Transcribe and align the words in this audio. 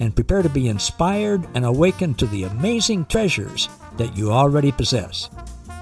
and 0.00 0.14
prepare 0.14 0.42
to 0.42 0.48
be 0.48 0.68
inspired 0.68 1.46
and 1.54 1.64
awakened 1.64 2.18
to 2.18 2.26
the 2.26 2.44
amazing 2.44 3.06
treasures 3.06 3.68
that 3.96 4.16
you 4.16 4.32
already 4.32 4.72
possess. 4.72 5.30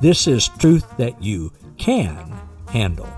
This 0.00 0.26
is 0.26 0.48
truth 0.58 0.84
that 0.96 1.22
you 1.22 1.52
can 1.78 2.32
handle. 2.68 3.08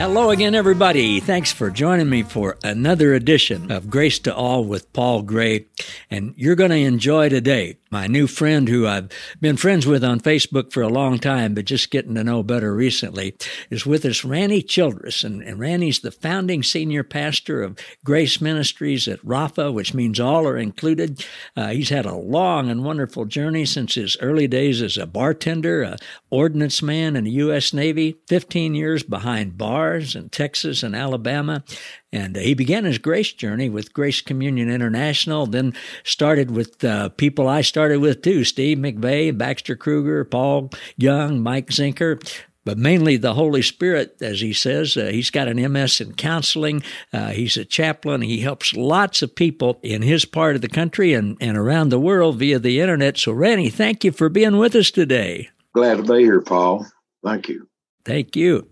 Hello 0.00 0.30
again, 0.30 0.54
everybody. 0.54 1.20
Thanks 1.20 1.52
for 1.52 1.68
joining 1.68 2.08
me 2.08 2.22
for 2.22 2.56
another 2.64 3.12
edition 3.12 3.70
of 3.70 3.90
Grace 3.90 4.18
to 4.20 4.34
All 4.34 4.64
with 4.64 4.90
Paul 4.94 5.20
Gray. 5.20 5.66
And 6.10 6.32
you're 6.38 6.54
going 6.54 6.70
to 6.70 6.78
enjoy 6.78 7.28
today 7.28 7.76
my 7.90 8.06
new 8.06 8.26
friend 8.26 8.68
who 8.68 8.86
I've 8.86 9.10
been 9.40 9.56
friends 9.56 9.86
with 9.86 10.04
on 10.04 10.20
Facebook 10.20 10.72
for 10.72 10.82
a 10.82 10.88
long 10.88 11.18
time, 11.18 11.54
but 11.54 11.64
just 11.64 11.90
getting 11.90 12.14
to 12.14 12.22
know 12.22 12.42
better 12.42 12.74
recently, 12.74 13.36
is 13.68 13.84
with 13.84 14.04
us, 14.04 14.24
Randy 14.24 14.62
Childress. 14.62 15.24
And, 15.24 15.42
and 15.42 15.58
Randy's 15.58 16.00
the 16.00 16.12
founding 16.12 16.62
senior 16.62 17.02
pastor 17.02 17.62
of 17.62 17.78
Grace 18.04 18.40
Ministries 18.40 19.08
at 19.08 19.24
Rafa, 19.24 19.72
which 19.72 19.92
means 19.92 20.20
all 20.20 20.46
are 20.46 20.56
included. 20.56 21.24
Uh, 21.56 21.68
he's 21.68 21.88
had 21.88 22.06
a 22.06 22.14
long 22.14 22.70
and 22.70 22.84
wonderful 22.84 23.24
journey 23.24 23.64
since 23.64 23.96
his 23.96 24.16
early 24.20 24.46
days 24.46 24.80
as 24.82 24.96
a 24.96 25.06
bartender, 25.06 25.82
a 25.82 25.96
ordnance 26.30 26.82
man 26.82 27.16
in 27.16 27.24
the 27.24 27.30
U.S. 27.32 27.72
Navy, 27.72 28.16
15 28.28 28.74
years 28.74 29.02
behind 29.02 29.58
bars 29.58 30.14
in 30.14 30.28
Texas 30.28 30.84
and 30.84 30.94
Alabama, 30.94 31.64
and 32.12 32.36
uh, 32.36 32.40
he 32.40 32.54
began 32.54 32.84
his 32.84 32.98
grace 32.98 33.32
journey 33.32 33.68
with 33.68 33.92
Grace 33.92 34.20
Communion 34.20 34.70
International, 34.70 35.46
then 35.46 35.74
started 36.04 36.50
with 36.50 36.82
uh, 36.84 37.10
people 37.10 37.48
I 37.48 37.60
started 37.60 38.00
with 38.00 38.22
too 38.22 38.44
Steve 38.44 38.78
McVey, 38.78 39.36
Baxter 39.36 39.76
Kruger, 39.76 40.24
Paul 40.24 40.70
Young, 40.96 41.40
Mike 41.40 41.68
Zenker. 41.68 42.22
But 42.62 42.76
mainly 42.76 43.16
the 43.16 43.34
Holy 43.34 43.62
Spirit, 43.62 44.16
as 44.20 44.42
he 44.42 44.52
says. 44.52 44.94
Uh, 44.94 45.06
he's 45.06 45.30
got 45.30 45.48
an 45.48 45.72
MS 45.72 46.02
in 46.02 46.12
counseling. 46.12 46.82
Uh, 47.10 47.28
he's 47.28 47.56
a 47.56 47.64
chaplain. 47.64 48.20
He 48.20 48.40
helps 48.40 48.74
lots 48.74 49.22
of 49.22 49.34
people 49.34 49.80
in 49.82 50.02
his 50.02 50.26
part 50.26 50.56
of 50.56 50.62
the 50.62 50.68
country 50.68 51.14
and, 51.14 51.38
and 51.40 51.56
around 51.56 51.88
the 51.88 51.98
world 51.98 52.38
via 52.38 52.58
the 52.58 52.80
internet. 52.80 53.16
So, 53.16 53.32
Randy, 53.32 53.70
thank 53.70 54.04
you 54.04 54.12
for 54.12 54.28
being 54.28 54.58
with 54.58 54.74
us 54.74 54.90
today. 54.90 55.48
Glad 55.72 55.96
to 55.96 56.02
be 56.02 56.22
here, 56.22 56.42
Paul. 56.42 56.86
Thank 57.24 57.48
you. 57.48 57.69
Thank 58.10 58.34
you. 58.34 58.68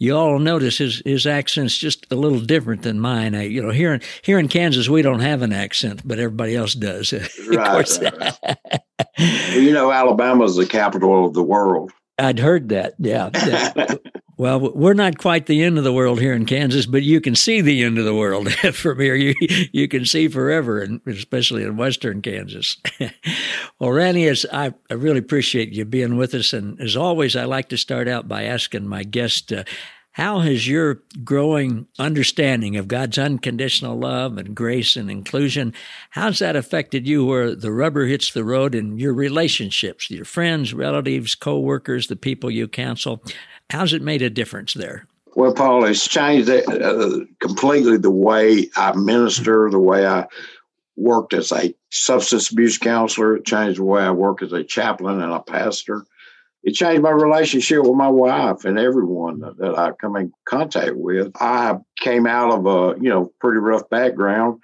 You 0.00 0.16
all 0.16 0.40
notice 0.40 0.78
his 0.78 1.00
his 1.04 1.24
accent's 1.24 1.76
just 1.76 2.10
a 2.10 2.16
little 2.16 2.40
different 2.40 2.82
than 2.82 2.98
mine. 2.98 3.36
I, 3.36 3.44
you 3.44 3.62
know, 3.62 3.70
here 3.70 3.94
in 3.94 4.00
here 4.22 4.36
in 4.36 4.48
Kansas, 4.48 4.88
we 4.88 5.00
don't 5.00 5.20
have 5.20 5.42
an 5.42 5.52
accent, 5.52 6.02
but 6.04 6.18
everybody 6.18 6.56
else 6.56 6.74
does. 6.74 7.12
Right. 7.50 7.88
right. 8.00 8.82
you 9.52 9.72
know, 9.72 9.92
Alabama 9.92 10.44
is 10.44 10.56
the 10.56 10.66
capital 10.66 11.24
of 11.24 11.34
the 11.34 11.42
world. 11.42 11.92
I'd 12.18 12.40
heard 12.40 12.70
that. 12.70 12.94
Yeah. 12.98 13.30
well, 14.40 14.58
we're 14.58 14.94
not 14.94 15.18
quite 15.18 15.44
the 15.44 15.62
end 15.62 15.76
of 15.76 15.84
the 15.84 15.92
world 15.92 16.18
here 16.18 16.32
in 16.32 16.46
Kansas, 16.46 16.86
but 16.86 17.02
you 17.02 17.20
can 17.20 17.34
see 17.34 17.60
the 17.60 17.84
end 17.84 17.98
of 17.98 18.06
the 18.06 18.14
world 18.14 18.50
from 18.72 18.98
here. 18.98 19.14
You 19.14 19.34
you 19.70 19.86
can 19.86 20.06
see 20.06 20.28
forever, 20.28 20.80
and 20.80 21.02
especially 21.06 21.62
in 21.62 21.76
western 21.76 22.22
Kansas. 22.22 22.78
well, 23.78 23.90
Randy, 23.90 24.26
as 24.28 24.46
I, 24.50 24.72
I 24.88 24.94
really 24.94 25.18
appreciate 25.18 25.74
you 25.74 25.84
being 25.84 26.16
with 26.16 26.32
us, 26.32 26.54
and 26.54 26.80
as 26.80 26.96
always, 26.96 27.36
I 27.36 27.44
like 27.44 27.68
to 27.68 27.76
start 27.76 28.08
out 28.08 28.28
by 28.28 28.44
asking 28.44 28.88
my 28.88 29.04
guest. 29.04 29.52
Uh, 29.52 29.64
how 30.12 30.40
has 30.40 30.66
your 30.66 31.02
growing 31.22 31.86
understanding 31.98 32.76
of 32.76 32.88
God's 32.88 33.16
unconditional 33.16 33.96
love 33.96 34.38
and 34.38 34.56
grace 34.56 34.96
and 34.96 35.08
inclusion, 35.08 35.72
how's 36.10 36.40
that 36.40 36.56
affected 36.56 37.06
you 37.06 37.24
where 37.24 37.54
the 37.54 37.70
rubber 37.70 38.06
hits 38.06 38.32
the 38.32 38.44
road 38.44 38.74
in 38.74 38.98
your 38.98 39.14
relationships, 39.14 40.10
your 40.10 40.24
friends, 40.24 40.74
relatives, 40.74 41.36
co-workers, 41.36 42.08
the 42.08 42.16
people 42.16 42.50
you 42.50 42.66
counsel? 42.66 43.22
How's 43.70 43.92
it 43.92 44.02
made 44.02 44.22
a 44.22 44.30
difference 44.30 44.74
there? 44.74 45.06
Well, 45.36 45.54
Paul, 45.54 45.84
it's 45.84 46.06
changed 46.08 46.50
uh, 46.50 47.20
completely 47.38 47.96
the 47.96 48.10
way 48.10 48.68
I 48.76 48.96
minister, 48.96 49.70
the 49.70 49.78
way 49.78 50.06
I 50.06 50.26
worked 50.96 51.34
as 51.34 51.52
a 51.52 51.74
substance 51.90 52.50
abuse 52.50 52.78
counselor. 52.78 53.36
It 53.36 53.44
changed 53.44 53.78
the 53.78 53.84
way 53.84 54.02
I 54.02 54.10
work 54.10 54.42
as 54.42 54.52
a 54.52 54.64
chaplain 54.64 55.20
and 55.20 55.32
a 55.32 55.40
pastor 55.40 56.04
it 56.62 56.72
changed 56.72 57.02
my 57.02 57.10
relationship 57.10 57.82
with 57.82 57.94
my 57.94 58.08
wife 58.08 58.64
and 58.64 58.78
everyone 58.78 59.40
that 59.40 59.78
I 59.78 59.92
come 59.92 60.16
in 60.16 60.32
contact 60.44 60.94
with. 60.94 61.32
I 61.40 61.78
came 61.98 62.26
out 62.26 62.52
of 62.52 62.66
a 62.66 63.00
you 63.00 63.08
know 63.08 63.32
pretty 63.40 63.58
rough 63.58 63.88
background, 63.88 64.60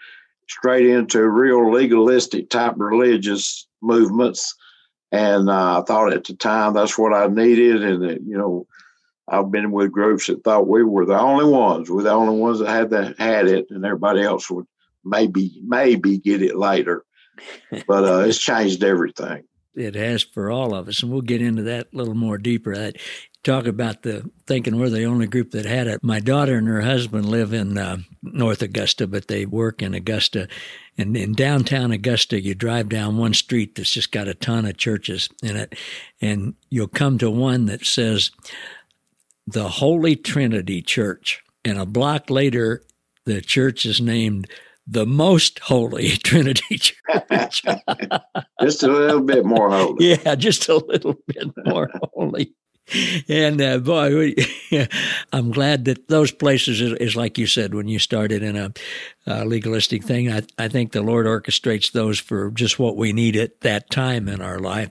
straight 0.49 0.87
into 0.87 1.27
real 1.27 1.73
legalistic 1.73 2.51
type 2.51 2.75
religious 2.77 3.67
movements, 3.81 4.55
and 5.11 5.49
uh, 5.49 5.81
I 5.81 5.85
thought 5.85 6.13
at 6.13 6.25
the 6.25 6.35
time 6.35 6.75
that's 6.75 6.99
what 6.99 7.15
I 7.15 7.29
needed. 7.29 7.83
And 7.83 8.29
you 8.29 8.37
know, 8.37 8.67
I've 9.29 9.51
been 9.51 9.73
with 9.73 9.93
groups 9.93 10.29
that 10.29 10.45
thought 10.45 10.69
we 10.69 10.85
were 10.85 11.07
the 11.07 11.19
only 11.19 11.45
ones, 11.45 11.91
we're 11.91 12.03
the 12.03 12.11
only 12.11 12.39
ones 12.39 12.61
that 12.61 12.69
had 12.69 12.91
that 12.91 13.19
had 13.19 13.47
it, 13.49 13.67
and 13.71 13.85
everybody 13.85 14.23
else 14.23 14.51
would 14.51 14.67
maybe 15.05 15.61
maybe 15.65 16.19
get 16.19 16.43
it 16.43 16.57
later. 16.57 17.05
But 17.87 18.05
uh, 18.05 18.19
it's 18.21 18.39
changed 18.39 18.83
everything 18.83 19.45
it 19.77 19.95
has 19.95 20.23
for 20.23 20.51
all 20.51 20.75
of 20.75 20.89
us, 20.89 21.03
and 21.03 21.13
we'll 21.13 21.21
get 21.21 21.43
into 21.43 21.63
that 21.65 21.89
a 21.93 21.97
little 21.97 22.15
more 22.15 22.39
deeper. 22.39 22.75
I 22.75 22.93
talk 23.43 23.67
about 23.67 24.03
the 24.03 24.29
thinking 24.47 24.77
we're 24.79 24.89
the 24.89 25.05
only 25.05 25.27
group 25.27 25.51
that 25.51 25.67
had 25.67 25.87
it. 25.87 26.03
My 26.03 26.19
daughter 26.19 26.57
and 26.57 26.67
her 26.67 26.81
husband 26.81 27.27
live 27.27 27.53
in 27.53 27.77
uh, 27.77 27.99
North 28.23 28.63
Augusta, 28.63 29.07
but 29.07 29.29
they 29.29 29.45
work 29.45 29.83
in 29.83 29.95
Augusta. 29.95 30.49
And 30.99 31.15
in 31.17 31.35
downtown 31.35 31.93
Augusta, 31.93 32.41
you 32.41 32.55
drive 32.55 32.89
down 32.89 33.19
one 33.19 33.35
street 33.35 33.75
that's 33.75 33.91
just 33.91 34.11
got 34.11 34.29
a 34.29 34.35
ton 34.35 34.65
of 34.65 34.79
churches 34.79 35.29
in 35.43 35.57
it, 35.57 35.75
and 36.21 36.55
you'll 36.71 36.89
come 36.89 37.19
to 37.19 37.31
one 37.31 37.67
that 37.67 37.85
says 37.85 38.31
the 39.47 39.69
Holy 39.69 40.17
Trinity 40.17 40.83
Church. 40.83 41.43
And 41.65 41.79
a 41.79 41.87
block 41.87 42.31
later, 42.31 42.83
the 43.25 43.41
church 43.41 43.87
is 43.87 44.01
named 44.01 44.49
the 44.87 45.07
most 45.07 45.59
holy 45.61 46.09
Trinity 46.25 46.79
Church. 46.79 47.63
just 48.61 48.83
a 48.83 48.89
little 48.89 49.21
bit 49.21 49.45
more 49.45 49.71
holy. 49.71 50.11
Yeah, 50.11 50.35
just 50.35 50.69
a 50.69 50.77
little 50.77 51.17
bit 51.27 51.49
more 51.65 51.91
holy. 52.15 52.55
And 53.29 53.61
uh, 53.61 53.79
boy, 53.79 54.35
I'm 55.33 55.51
glad 55.51 55.87
that 55.87 56.09
those 56.09 56.31
places 56.31 56.81
is, 56.81 56.93
is, 56.95 57.17
like 57.17 57.37
you 57.37 57.47
said 57.47 57.75
when 57.75 57.89
you 57.89 57.99
started 57.99 58.43
in 58.43 58.57
a, 58.57 58.73
a 59.27 59.45
legalistic 59.45 60.05
thing. 60.05 60.31
I, 60.31 60.43
I 60.59 60.69
think 60.69 60.93
the 60.93 61.03
Lord 61.03 61.27
orchestrates 61.27 61.91
those 61.91 62.21
for 62.21 62.51
just 62.53 62.79
what 62.79 62.97
we 62.97 63.13
need 63.13 63.37
at 63.37 63.61
that 63.63 63.91
time 63.91 64.29
in 64.29 64.41
our 64.41 64.61
life. 64.61 64.91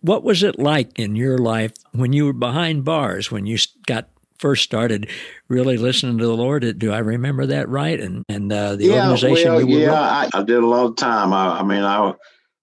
What 0.00 0.22
was 0.22 0.42
it 0.42 0.58
like 0.58 0.98
in 0.98 1.16
your 1.16 1.36
life 1.36 1.72
when 1.92 2.12
you 2.14 2.26
were 2.26 2.32
behind 2.32 2.84
bars, 2.84 3.30
when 3.30 3.44
you 3.44 3.58
got 3.86 4.08
first 4.38 4.64
started 4.64 5.08
really 5.48 5.76
listening 5.78 6.18
to 6.18 6.26
the 6.26 6.36
Lord. 6.36 6.78
Do 6.78 6.92
I 6.92 6.98
remember 6.98 7.46
that 7.46 7.68
right? 7.68 7.98
And 7.98 8.24
and 8.28 8.52
uh, 8.52 8.76
the 8.76 8.86
yeah, 8.86 9.10
organization. 9.10 9.54
Well, 9.54 9.66
yeah, 9.66 9.94
I, 9.94 10.28
I, 10.34 10.42
did 10.42 10.62
a 10.62 10.66
lot 10.66 10.84
of 10.86 10.96
time. 10.96 11.32
I, 11.32 11.60
I, 11.60 11.62
mean, 11.62 11.82
I 11.82 12.12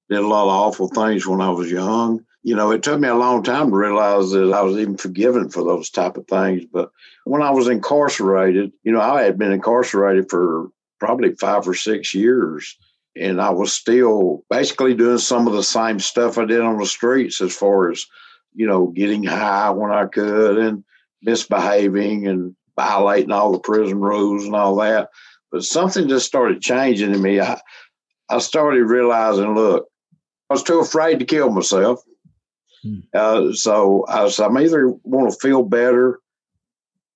did 0.09 0.19
a 0.19 0.27
lot 0.27 0.43
of 0.43 0.49
awful 0.49 0.89
things 0.89 1.25
when 1.25 1.41
I 1.41 1.49
was 1.49 1.71
young. 1.71 2.23
You 2.43 2.55
know, 2.55 2.71
it 2.71 2.81
took 2.81 2.99
me 2.99 3.07
a 3.07 3.15
long 3.15 3.43
time 3.43 3.69
to 3.69 3.75
realize 3.75 4.31
that 4.31 4.51
I 4.51 4.61
was 4.61 4.77
even 4.77 4.97
forgiven 4.97 5.49
for 5.49 5.63
those 5.63 5.89
type 5.89 6.17
of 6.17 6.27
things. 6.27 6.65
But 6.65 6.91
when 7.25 7.41
I 7.41 7.51
was 7.51 7.67
incarcerated, 7.67 8.71
you 8.83 8.91
know, 8.91 9.01
I 9.01 9.21
had 9.21 9.37
been 9.37 9.51
incarcerated 9.51 10.29
for 10.29 10.69
probably 10.99 11.35
five 11.35 11.67
or 11.67 11.75
six 11.75 12.13
years. 12.15 12.77
And 13.15 13.41
I 13.41 13.49
was 13.49 13.73
still 13.73 14.43
basically 14.49 14.95
doing 14.95 15.17
some 15.17 15.45
of 15.45 15.53
the 15.53 15.63
same 15.63 15.99
stuff 15.99 16.37
I 16.37 16.45
did 16.45 16.61
on 16.61 16.77
the 16.77 16.85
streets 16.85 17.41
as 17.41 17.55
far 17.55 17.91
as, 17.91 18.05
you 18.55 18.65
know, 18.65 18.87
getting 18.87 19.23
high 19.23 19.69
when 19.69 19.91
I 19.91 20.05
could 20.05 20.57
and 20.57 20.83
misbehaving 21.21 22.27
and 22.27 22.55
violating 22.75 23.31
all 23.31 23.51
the 23.51 23.59
prison 23.59 23.99
rules 23.99 24.45
and 24.45 24.55
all 24.55 24.77
that. 24.77 25.09
But 25.51 25.63
something 25.63 26.07
just 26.07 26.25
started 26.25 26.61
changing 26.61 27.13
in 27.13 27.21
me. 27.21 27.39
I, 27.41 27.59
I 28.29 28.39
started 28.39 28.85
realizing, 28.85 29.53
look, 29.53 29.87
I 30.49 30.53
was 30.53 30.63
too 30.63 30.79
afraid 30.79 31.19
to 31.19 31.25
kill 31.25 31.49
myself. 31.49 32.01
Hmm. 32.83 32.99
Uh, 33.13 33.53
so 33.53 34.05
I 34.05 34.23
was, 34.23 34.39
I'm 34.39 34.57
either 34.57 34.89
want 35.03 35.31
to 35.31 35.39
feel 35.39 35.63
better 35.63 36.19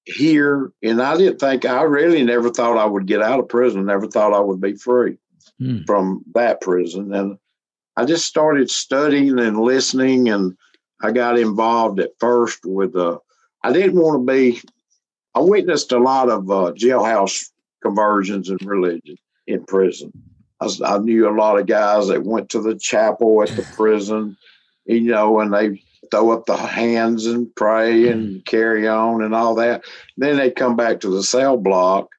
here, 0.05 0.71
and 0.83 1.01
I 1.01 1.17
didn't 1.17 1.39
think 1.39 1.65
I 1.65 1.81
really 1.83 2.23
never 2.23 2.49
thought 2.49 2.77
I 2.77 2.85
would 2.85 3.07
get 3.07 3.21
out 3.21 3.39
of 3.39 3.49
prison. 3.49 3.85
Never 3.85 4.07
thought 4.07 4.33
I 4.33 4.39
would 4.39 4.61
be 4.61 4.75
free 4.75 5.17
hmm. 5.59 5.83
from 5.85 6.23
that 6.33 6.61
prison, 6.61 7.13
and 7.13 7.37
I 7.97 8.05
just 8.05 8.25
started 8.25 8.69
studying 8.69 9.39
and 9.39 9.59
listening, 9.59 10.29
and 10.29 10.55
I 11.01 11.11
got 11.11 11.39
involved 11.39 11.99
at 11.99 12.11
first 12.19 12.59
with 12.65 12.95
a 12.95 13.19
I 13.63 13.73
didn't 13.73 13.99
want 13.99 14.27
to 14.27 14.31
be 14.31 14.61
I 15.33 15.39
witnessed 15.39 15.91
a 15.91 15.99
lot 15.99 16.29
of 16.29 16.49
uh, 16.49 16.71
jailhouse 16.73 17.49
conversions 17.81 18.49
and 18.49 18.63
religion 18.63 19.17
in 19.47 19.65
prison. 19.65 20.11
I, 20.61 20.69
I, 20.85 20.97
knew 20.99 21.27
a 21.27 21.35
lot 21.35 21.59
of 21.59 21.67
guys 21.67 22.07
that 22.07 22.23
went 22.23 22.49
to 22.51 22.61
the 22.61 22.75
chapel 22.75 23.43
at 23.43 23.49
the 23.49 23.63
prison, 23.75 24.37
you 24.85 25.01
know, 25.01 25.39
and 25.39 25.53
they 25.53 25.81
throw 26.11 26.31
up 26.31 26.45
the 26.45 26.57
hands 26.57 27.25
and 27.25 27.53
pray 27.55 28.07
and 28.09 28.23
mm-hmm. 28.23 28.39
carry 28.45 28.87
on 28.87 29.23
and 29.23 29.33
all 29.33 29.55
that. 29.55 29.83
Then 30.17 30.37
they 30.37 30.51
come 30.51 30.75
back 30.75 30.99
to 31.01 31.09
the 31.09 31.23
cell 31.23 31.57
block 31.57 32.09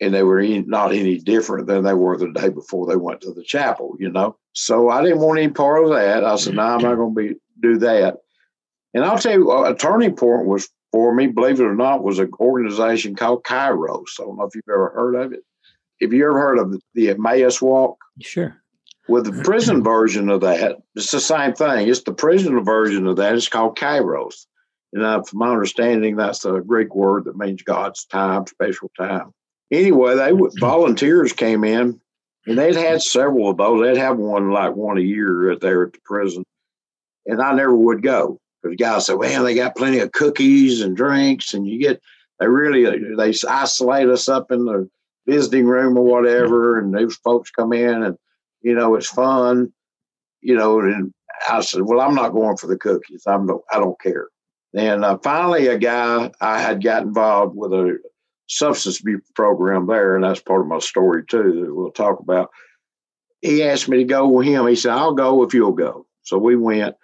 and 0.00 0.12
they 0.12 0.22
were 0.22 0.42
not 0.42 0.92
any 0.92 1.18
different 1.18 1.68
than 1.68 1.84
they 1.84 1.94
were 1.94 2.16
the 2.16 2.32
day 2.32 2.48
before 2.48 2.86
they 2.86 2.96
went 2.96 3.20
to 3.20 3.32
the 3.32 3.44
chapel, 3.44 3.96
you 4.00 4.10
know. 4.10 4.36
So 4.52 4.90
I 4.90 5.02
didn't 5.02 5.20
want 5.20 5.38
any 5.38 5.52
part 5.52 5.84
of 5.84 5.90
that. 5.90 6.24
I 6.24 6.36
said, 6.36 6.54
"No, 6.54 6.62
nah, 6.62 6.74
I'm 6.74 6.82
not 6.82 6.96
going 6.96 7.14
to 7.14 7.34
be 7.34 7.40
do 7.60 7.78
that." 7.78 8.18
And 8.94 9.04
I'll 9.04 9.18
tell 9.18 9.32
you, 9.32 9.50
a 9.64 9.74
turning 9.74 10.14
point 10.14 10.46
was 10.46 10.68
for 10.90 11.14
me, 11.14 11.28
believe 11.28 11.58
it 11.58 11.64
or 11.64 11.74
not, 11.74 12.02
was 12.02 12.18
an 12.18 12.30
organization 12.38 13.16
called 13.16 13.44
Kairos. 13.44 14.20
I 14.20 14.24
don't 14.24 14.36
know 14.36 14.44
if 14.44 14.54
you've 14.54 14.64
ever 14.68 14.90
heard 14.90 15.14
of 15.14 15.32
it. 15.32 15.40
Have 16.02 16.12
you 16.12 16.24
ever 16.24 16.38
heard 16.38 16.58
of 16.58 16.80
the 16.94 17.10
Emmaus 17.10 17.62
Walk? 17.62 17.96
Sure. 18.20 18.61
With 19.08 19.24
the 19.24 19.42
prison 19.42 19.82
version 19.82 20.28
of 20.28 20.42
that, 20.42 20.78
it's 20.94 21.10
the 21.10 21.20
same 21.20 21.54
thing. 21.54 21.88
It's 21.88 22.02
the 22.02 22.14
prison 22.14 22.64
version 22.64 23.06
of 23.06 23.16
that. 23.16 23.34
It's 23.34 23.48
called 23.48 23.76
Kairos. 23.76 24.46
And 24.92 25.02
uh, 25.02 25.22
from 25.22 25.40
my 25.40 25.50
understanding, 25.50 26.16
that's 26.16 26.44
a 26.44 26.60
Greek 26.60 26.94
word 26.94 27.24
that 27.24 27.36
means 27.36 27.62
God's 27.62 28.04
time, 28.04 28.46
special 28.46 28.90
time. 28.96 29.32
Anyway, 29.70 30.14
they 30.14 30.32
volunteers 30.60 31.32
came 31.32 31.64
in, 31.64 32.00
and 32.46 32.58
they'd 32.58 32.76
had 32.76 33.02
several 33.02 33.50
of 33.50 33.56
those. 33.56 33.80
They'd 33.82 33.96
have 33.96 34.18
one 34.18 34.50
like 34.50 34.76
one 34.76 34.98
a 34.98 35.02
year 35.02 35.56
there 35.58 35.84
at 35.84 35.94
the 35.94 35.98
prison, 36.04 36.44
and 37.24 37.40
I 37.40 37.54
never 37.54 37.74
would 37.74 38.02
go 38.02 38.38
because 38.62 38.76
the 38.76 38.84
guy 38.84 38.98
said, 38.98 39.14
"Well, 39.14 39.44
they 39.44 39.54
got 39.54 39.76
plenty 39.76 40.00
of 40.00 40.12
cookies 40.12 40.82
and 40.82 40.94
drinks, 40.94 41.54
and 41.54 41.66
you 41.66 41.78
get 41.78 42.02
they 42.38 42.46
really 42.46 43.14
they 43.16 43.32
isolate 43.48 44.08
us 44.08 44.28
up 44.28 44.52
in 44.52 44.66
the 44.66 44.90
visiting 45.26 45.66
room 45.66 45.96
or 45.96 46.04
whatever, 46.04 46.78
and 46.78 46.92
those 46.92 47.16
folks 47.16 47.50
come 47.50 47.72
in 47.72 48.02
and 48.02 48.18
you 48.62 48.74
know 48.74 48.94
it's 48.94 49.08
fun, 49.08 49.72
you 50.40 50.54
know." 50.54 50.80
And 50.80 51.12
I 51.48 51.60
said, 51.60 51.82
"Well, 51.82 52.00
I'm 52.00 52.14
not 52.14 52.32
going 52.32 52.56
for 52.56 52.66
the 52.66 52.78
cookies. 52.78 53.24
I'm 53.26 53.46
no, 53.46 53.62
I 53.72 53.78
don't 53.78 54.00
care." 54.00 54.28
And 54.74 55.04
uh, 55.04 55.18
finally, 55.22 55.66
a 55.66 55.78
guy 55.78 56.30
I 56.40 56.60
had 56.60 56.82
got 56.82 57.02
involved 57.02 57.56
with 57.56 57.72
a 57.72 57.98
substance 58.48 59.00
abuse 59.00 59.22
program 59.34 59.86
there, 59.86 60.14
and 60.14 60.24
that's 60.24 60.40
part 60.40 60.62
of 60.62 60.66
my 60.66 60.78
story 60.78 61.24
too 61.26 61.64
that 61.64 61.74
we'll 61.74 61.90
talk 61.90 62.20
about. 62.20 62.50
He 63.40 63.62
asked 63.62 63.88
me 63.88 63.98
to 63.98 64.04
go 64.04 64.28
with 64.28 64.46
him. 64.46 64.66
He 64.66 64.76
said, 64.76 64.92
"I'll 64.92 65.14
go 65.14 65.42
if 65.42 65.54
you'll 65.54 65.72
go." 65.72 66.06
So 66.22 66.38
we 66.38 66.56
went, 66.56 66.94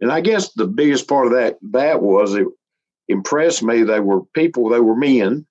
and 0.00 0.12
I 0.12 0.20
guess 0.20 0.52
the 0.52 0.66
biggest 0.66 1.08
part 1.08 1.26
of 1.26 1.32
that 1.32 1.58
that 1.72 2.02
was 2.02 2.34
it 2.34 2.46
impressed 3.10 3.62
me. 3.62 3.82
They 3.82 4.00
were 4.00 4.22
people, 4.34 4.68
they 4.68 4.80
were 4.80 4.96
men 4.96 5.46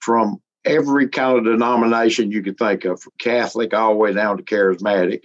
from 0.00 0.40
every 0.64 1.08
kind 1.08 1.38
of 1.38 1.44
denomination 1.44 2.30
you 2.30 2.42
could 2.42 2.58
think 2.58 2.84
of, 2.84 3.00
from 3.00 3.12
Catholic 3.18 3.74
all 3.74 3.92
the 3.92 3.98
way 3.98 4.12
down 4.12 4.36
to 4.36 4.42
charismatic. 4.42 5.22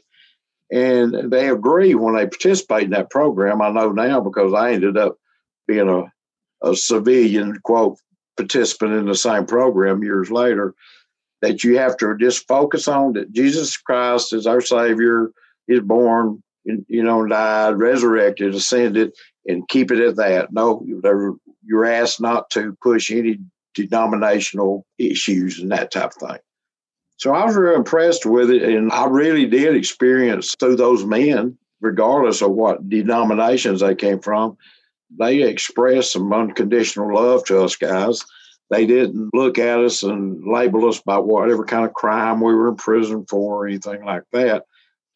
And 0.72 1.32
they 1.32 1.50
agree 1.50 1.94
when 1.96 2.16
they 2.16 2.26
participate 2.26 2.84
in 2.84 2.90
that 2.92 3.12
program. 3.12 3.62
I 3.62 3.70
know 3.70 3.92
now 3.92 4.22
because 4.22 4.54
I 4.54 4.74
ended 4.74 4.98
up 4.98 5.18
being 5.68 5.90
a, 5.90 6.12
a 6.68 6.76
civilian, 6.76 7.60
quote, 7.64 7.98
participant 8.38 8.94
in 8.94 9.06
the 9.06 9.16
same 9.16 9.46
program 9.46 10.04
years 10.04 10.32
later, 10.32 10.74
that 11.42 11.64
you 11.64 11.78
have 11.78 11.98
to 11.98 12.16
just 12.18 12.48
focus 12.48 12.88
on 12.88 13.14
that 13.14 13.32
Jesus 13.34 13.78
Christ 13.78 14.34
is 14.34 14.48
our 14.48 14.62
Savior, 14.62 15.32
is 15.68 15.82
born, 15.82 16.42
you 16.64 17.04
know, 17.04 17.28
died, 17.28 17.78
resurrected, 17.78 18.56
ascended, 18.56 19.12
and 19.46 19.68
keep 19.68 19.92
it 19.92 20.00
at 20.00 20.16
that. 20.16 20.54
No, 20.54 20.86
you're 21.66 21.86
asked 21.86 22.22
not 22.22 22.50
to 22.52 22.78
push 22.82 23.12
any 23.12 23.40
denominational 23.74 24.86
issues 24.98 25.60
and 25.60 25.72
that 25.72 25.92
type 25.92 26.12
of 26.12 26.30
thing. 26.30 26.40
So 27.18 27.34
I 27.34 27.46
was 27.46 27.56
really 27.56 27.76
impressed 27.76 28.26
with 28.26 28.50
it, 28.50 28.64
and 28.64 28.92
I 28.92 29.06
really 29.06 29.46
did 29.46 29.76
experience 29.76 30.56
through 30.60 30.76
those 30.76 31.06
men, 31.06 31.58
regardless 31.82 32.42
of 32.42 32.52
what 32.52 32.90
denominations 32.90 33.82
they 33.82 33.96
came 33.96 34.20
from, 34.20 34.58
they 35.18 35.44
expressed 35.44 36.14
some 36.14 36.34
unconditional 36.34 37.14
love 37.14 37.46
to 37.46 37.62
us 37.62 37.76
guys. 37.76 38.26
They 38.72 38.88
didn't 38.88 39.34
look 39.34 39.60
at 39.60 39.80
us 39.80 40.02
and 40.02 40.44
label 40.46 40.88
us 40.90 41.00
by 41.02 41.20
whatever 41.20 41.64
kind 41.64 41.86
of 41.86 41.94
crime 41.94 42.42
we 42.42 42.56
were 42.56 42.70
in 42.70 42.76
prison 42.76 43.26
for 43.30 43.64
or 43.64 43.68
anything 43.68 44.04
like 44.04 44.24
that 44.32 44.66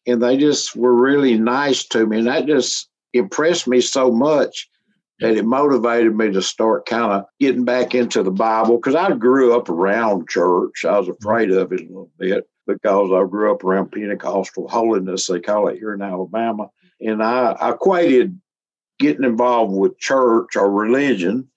and 0.08 0.22
they 0.22 0.38
just 0.38 0.74
were 0.74 0.94
really 0.94 1.38
nice 1.38 1.84
to 1.84 2.06
me. 2.06 2.18
And 2.18 2.26
that 2.26 2.46
just 2.46 2.88
impressed 3.12 3.68
me 3.68 3.82
so 3.82 4.10
much 4.10 4.68
that 5.20 5.36
it 5.36 5.44
motivated 5.44 6.16
me 6.16 6.30
to 6.32 6.42
start 6.42 6.86
kind 6.86 7.12
of 7.12 7.24
getting 7.40 7.64
back 7.64 7.94
into 7.94 8.22
the 8.22 8.30
Bible 8.30 8.76
because 8.76 8.94
I 8.94 9.12
grew 9.12 9.56
up 9.56 9.68
around 9.68 10.28
church. 10.28 10.84
I 10.84 10.98
was 10.98 11.08
afraid 11.08 11.50
of 11.50 11.72
it 11.72 11.80
a 11.80 11.84
little 11.84 12.10
bit 12.18 12.48
because 12.66 13.10
I 13.12 13.28
grew 13.28 13.52
up 13.52 13.64
around 13.64 13.90
Pentecostal 13.90 14.68
holiness, 14.68 15.26
they 15.26 15.40
call 15.40 15.68
it 15.68 15.78
here 15.78 15.94
in 15.94 16.02
Alabama. 16.02 16.70
And 17.00 17.22
I, 17.22 17.52
I 17.52 17.70
equated 17.72 18.38
getting 18.98 19.24
involved 19.24 19.74
with 19.74 19.98
church 19.98 20.56
or 20.56 20.70
religion 20.70 21.48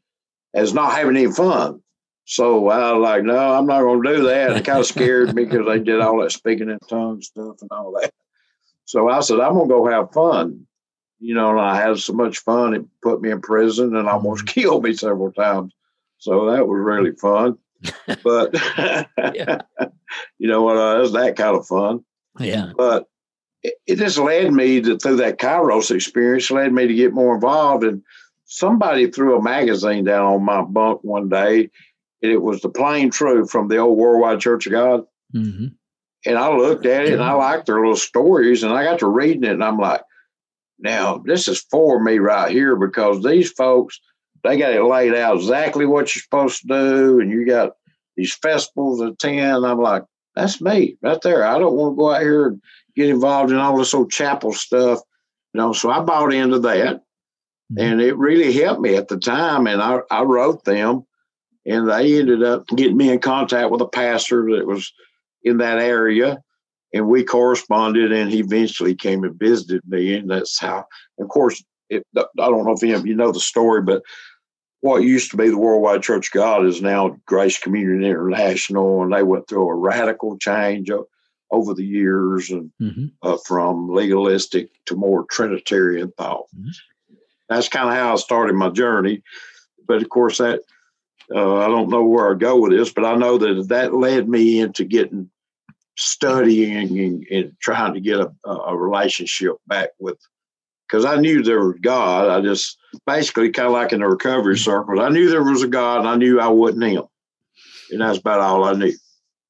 as 0.53 0.73
not 0.73 0.93
having 0.93 1.17
any 1.17 1.31
fun. 1.31 1.81
So 2.25 2.69
I 2.69 2.93
was 2.93 3.03
like, 3.03 3.23
no, 3.23 3.37
I'm 3.37 3.65
not 3.65 3.81
going 3.81 4.01
to 4.01 4.15
do 4.15 4.23
that. 4.27 4.55
It 4.55 4.65
kind 4.65 4.79
of 4.79 4.85
scared 4.85 5.35
me 5.35 5.45
because 5.45 5.65
they 5.65 5.79
did 5.79 5.99
all 5.99 6.21
that 6.21 6.31
speaking 6.31 6.69
in 6.69 6.79
tongues 6.87 7.27
stuff 7.27 7.57
and 7.61 7.69
all 7.71 7.93
that. 7.99 8.13
So 8.85 9.09
I 9.09 9.19
said, 9.21 9.39
I'm 9.39 9.53
going 9.53 9.67
to 9.67 9.73
go 9.73 9.87
have 9.87 10.13
fun. 10.13 10.65
You 11.23 11.35
know, 11.35 11.51
and 11.51 11.59
I 11.59 11.79
had 11.79 11.99
so 11.99 12.13
much 12.13 12.39
fun, 12.39 12.73
it 12.73 12.85
put 13.03 13.21
me 13.21 13.29
in 13.29 13.41
prison 13.41 13.95
and 13.95 14.09
almost 14.09 14.45
mm-hmm. 14.45 14.59
killed 14.59 14.83
me 14.83 14.93
several 14.93 15.31
times. 15.31 15.73
So 16.17 16.51
that 16.51 16.67
was 16.67 16.79
really 16.79 17.11
fun. 17.11 17.57
but, 18.23 18.53
you 20.37 20.47
know 20.47 20.63
what, 20.63 20.77
uh, 20.77 20.97
it 20.97 21.01
was 21.01 21.13
that 21.13 21.35
kind 21.35 21.55
of 21.55 21.67
fun. 21.67 22.03
Yeah. 22.39 22.71
But 22.75 23.07
it, 23.63 23.75
it 23.85 23.95
just 23.97 24.17
led 24.17 24.51
me 24.51 24.81
to, 24.81 24.97
through 24.97 25.17
that 25.17 25.39
Kairos 25.39 25.93
experience, 25.93 26.49
led 26.49 26.73
me 26.73 26.87
to 26.87 26.93
get 26.93 27.13
more 27.13 27.35
involved. 27.35 27.83
And 27.83 28.01
somebody 28.45 29.09
threw 29.09 29.37
a 29.37 29.41
magazine 29.41 30.03
down 30.03 30.25
on 30.25 30.43
my 30.43 30.61
bunk 30.63 31.03
one 31.03 31.29
day. 31.29 31.69
And 32.21 32.31
it 32.31 32.41
was 32.41 32.61
the 32.61 32.69
plain 32.69 33.09
truth 33.09 33.49
from 33.49 33.67
the 33.67 33.77
old 33.77 33.97
Worldwide 33.97 34.39
Church 34.39 34.65
of 34.65 34.73
God. 34.73 35.03
Mm-hmm. 35.35 35.67
And 36.25 36.37
I 36.37 36.55
looked 36.55 36.85
at 36.85 37.05
it 37.05 37.13
and 37.13 37.23
I 37.23 37.33
liked 37.33 37.65
their 37.65 37.79
little 37.79 37.95
stories 37.95 38.61
and 38.61 38.73
I 38.73 38.83
got 38.83 38.99
to 38.99 39.07
reading 39.07 39.43
it 39.43 39.53
and 39.53 39.63
I'm 39.63 39.77
like, 39.77 40.01
now 40.81 41.19
this 41.25 41.47
is 41.47 41.61
for 41.71 42.01
me 42.01 42.19
right 42.19 42.51
here 42.51 42.75
because 42.75 43.23
these 43.23 43.51
folks, 43.51 43.99
they 44.43 44.57
got 44.57 44.73
it 44.73 44.83
laid 44.83 45.15
out 45.15 45.37
exactly 45.37 45.85
what 45.85 46.13
you're 46.13 46.21
supposed 46.21 46.61
to 46.61 46.67
do. 46.67 47.19
And 47.19 47.31
you 47.31 47.45
got 47.45 47.73
these 48.15 48.33
festivals 48.35 49.01
at 49.01 49.19
10. 49.19 49.63
I'm 49.63 49.79
like, 49.79 50.03
that's 50.35 50.61
me 50.61 50.97
right 51.01 51.21
there. 51.21 51.45
I 51.45 51.59
don't 51.59 51.75
want 51.75 51.93
to 51.93 51.99
go 51.99 52.13
out 52.13 52.21
here 52.21 52.47
and 52.47 52.61
get 52.95 53.09
involved 53.09 53.51
in 53.51 53.57
all 53.57 53.77
this 53.77 53.93
old 53.93 54.11
chapel 54.11 54.53
stuff. 54.53 54.99
You 55.53 55.59
know, 55.59 55.73
so 55.73 55.89
I 55.89 55.99
bought 56.01 56.33
into 56.33 56.59
that 56.59 56.97
mm-hmm. 56.97 57.79
and 57.79 58.01
it 58.01 58.17
really 58.17 58.53
helped 58.53 58.81
me 58.81 58.95
at 58.95 59.07
the 59.07 59.17
time. 59.17 59.67
And 59.67 59.81
I, 59.81 59.99
I 60.09 60.23
wrote 60.23 60.63
them 60.63 61.05
and 61.65 61.89
they 61.89 62.19
ended 62.19 62.43
up 62.43 62.67
getting 62.67 62.97
me 62.97 63.11
in 63.11 63.19
contact 63.19 63.69
with 63.69 63.81
a 63.81 63.87
pastor 63.87 64.47
that 64.55 64.65
was 64.65 64.91
in 65.43 65.57
that 65.57 65.79
area 65.79 66.41
and 66.93 67.07
we 67.07 67.23
corresponded 67.23 68.11
and 68.11 68.31
he 68.31 68.39
eventually 68.39 68.95
came 68.95 69.23
and 69.23 69.39
visited 69.39 69.81
me 69.87 70.15
and 70.15 70.29
that's 70.29 70.59
how 70.59 70.85
of 71.19 71.27
course 71.29 71.63
it, 71.89 72.05
i 72.15 72.23
don't 72.35 72.65
know 72.65 72.73
if 72.73 72.83
any 72.83 72.93
of 72.93 73.05
you 73.05 73.15
know 73.15 73.31
the 73.31 73.39
story 73.39 73.81
but 73.81 74.01
what 74.81 75.03
used 75.03 75.29
to 75.31 75.37
be 75.37 75.49
the 75.49 75.57
worldwide 75.57 76.01
church 76.01 76.27
of 76.27 76.33
god 76.33 76.65
is 76.65 76.81
now 76.81 77.17
grace 77.25 77.57
communion 77.57 78.03
international 78.03 79.03
and 79.03 79.13
they 79.13 79.23
went 79.23 79.47
through 79.47 79.69
a 79.69 79.75
radical 79.75 80.37
change 80.37 80.89
over 81.51 81.73
the 81.73 81.85
years 81.85 82.49
and 82.49 82.71
mm-hmm. 82.81 83.05
uh, 83.23 83.37
from 83.45 83.89
legalistic 83.89 84.69
to 84.85 84.95
more 84.95 85.25
trinitarian 85.29 86.11
thought 86.17 86.45
mm-hmm. 86.55 87.15
that's 87.49 87.69
kind 87.69 87.89
of 87.89 87.95
how 87.95 88.13
i 88.13 88.15
started 88.15 88.55
my 88.55 88.69
journey 88.69 89.21
but 89.87 90.01
of 90.01 90.09
course 90.09 90.37
that 90.37 90.61
uh, 91.33 91.57
I 91.59 91.67
don't 91.67 91.89
know 91.89 92.03
where 92.03 92.31
I 92.31 92.37
go 92.37 92.59
with 92.59 92.71
this, 92.71 92.91
but 92.91 93.05
I 93.05 93.15
know 93.15 93.37
that 93.37 93.69
that 93.69 93.93
led 93.93 94.27
me 94.27 94.59
into 94.59 94.83
getting 94.83 95.29
studying 95.97 96.97
and, 96.97 97.25
and 97.29 97.55
trying 97.61 97.93
to 97.93 97.99
get 97.99 98.19
a, 98.19 98.31
a 98.49 98.75
relationship 98.75 99.55
back 99.67 99.89
with 99.99 100.17
because 100.87 101.05
I 101.05 101.15
knew 101.17 101.41
there 101.41 101.63
was 101.63 101.77
God. 101.81 102.29
I 102.29 102.41
just 102.41 102.77
basically 103.05 103.49
kind 103.51 103.67
of 103.67 103.73
like 103.73 103.93
in 103.93 104.01
the 104.01 104.07
recovery 104.07 104.55
mm-hmm. 104.55 104.63
circles, 104.63 104.99
I 104.99 105.09
knew 105.09 105.29
there 105.29 105.43
was 105.43 105.63
a 105.63 105.67
God 105.67 105.99
and 105.99 106.07
I 106.07 106.15
knew 106.15 106.39
I 106.39 106.47
wasn't 106.47 106.83
him. 106.83 107.03
And 107.91 108.01
that's 108.01 108.17
about 108.17 108.39
all 108.39 108.63
I 108.63 108.73
knew, 108.73 108.93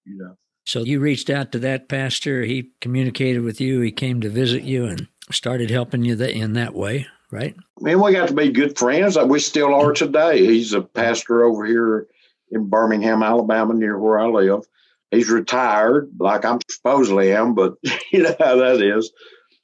you 0.06 0.18
know. 0.18 0.38
So 0.66 0.84
you 0.84 1.00
reached 1.00 1.30
out 1.30 1.52
to 1.52 1.60
that 1.60 1.90
pastor, 1.90 2.44
he 2.44 2.72
communicated 2.82 3.42
with 3.42 3.60
you, 3.60 3.82
he 3.82 3.92
came 3.92 4.22
to 4.22 4.30
visit 4.30 4.64
you 4.64 4.86
and 4.86 5.08
started 5.32 5.72
helping 5.72 6.04
you 6.04 6.22
in 6.22 6.54
that 6.54 6.74
way 6.74 7.08
right? 7.32 7.56
Man, 7.80 8.02
we 8.02 8.12
got 8.12 8.28
to 8.28 8.34
be 8.34 8.52
good 8.52 8.78
friends. 8.78 9.18
We 9.18 9.40
still 9.40 9.74
are 9.74 9.94
mm-hmm. 9.94 10.06
today. 10.06 10.46
He's 10.46 10.74
a 10.74 10.82
pastor 10.82 11.44
over 11.44 11.66
here 11.66 12.08
in 12.52 12.68
Birmingham, 12.68 13.24
Alabama, 13.24 13.74
near 13.74 13.98
where 13.98 14.20
I 14.20 14.28
live. 14.28 14.68
He's 15.12 15.30
retired, 15.30 16.10
like 16.20 16.46
I'm 16.46 16.60
supposedly 16.70 17.34
am, 17.34 17.54
but 17.54 17.74
you 18.12 18.24
know 18.24 18.36
how 18.40 18.56
that 18.56 18.82
is. 18.82 19.12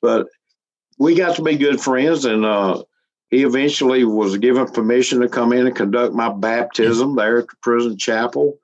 But 0.02 0.28
we 1.00 1.16
got 1.16 1.38
to 1.38 1.42
be 1.42 1.58
good 1.58 1.82
friends, 1.82 2.26
and 2.26 2.46
uh, 2.46 2.84
he 3.30 3.44
eventually 3.44 4.04
was 4.04 4.38
given 4.38 4.68
permission 4.68 5.22
to 5.22 5.30
come 5.30 5.54
in 5.54 5.68
and 5.68 5.76
conduct 5.76 6.14
my 6.14 6.32
baptism 6.32 7.16
there 7.16 7.40
at 7.40 7.48
the 7.48 7.56
prison 7.62 7.98
chapel. 7.98 8.60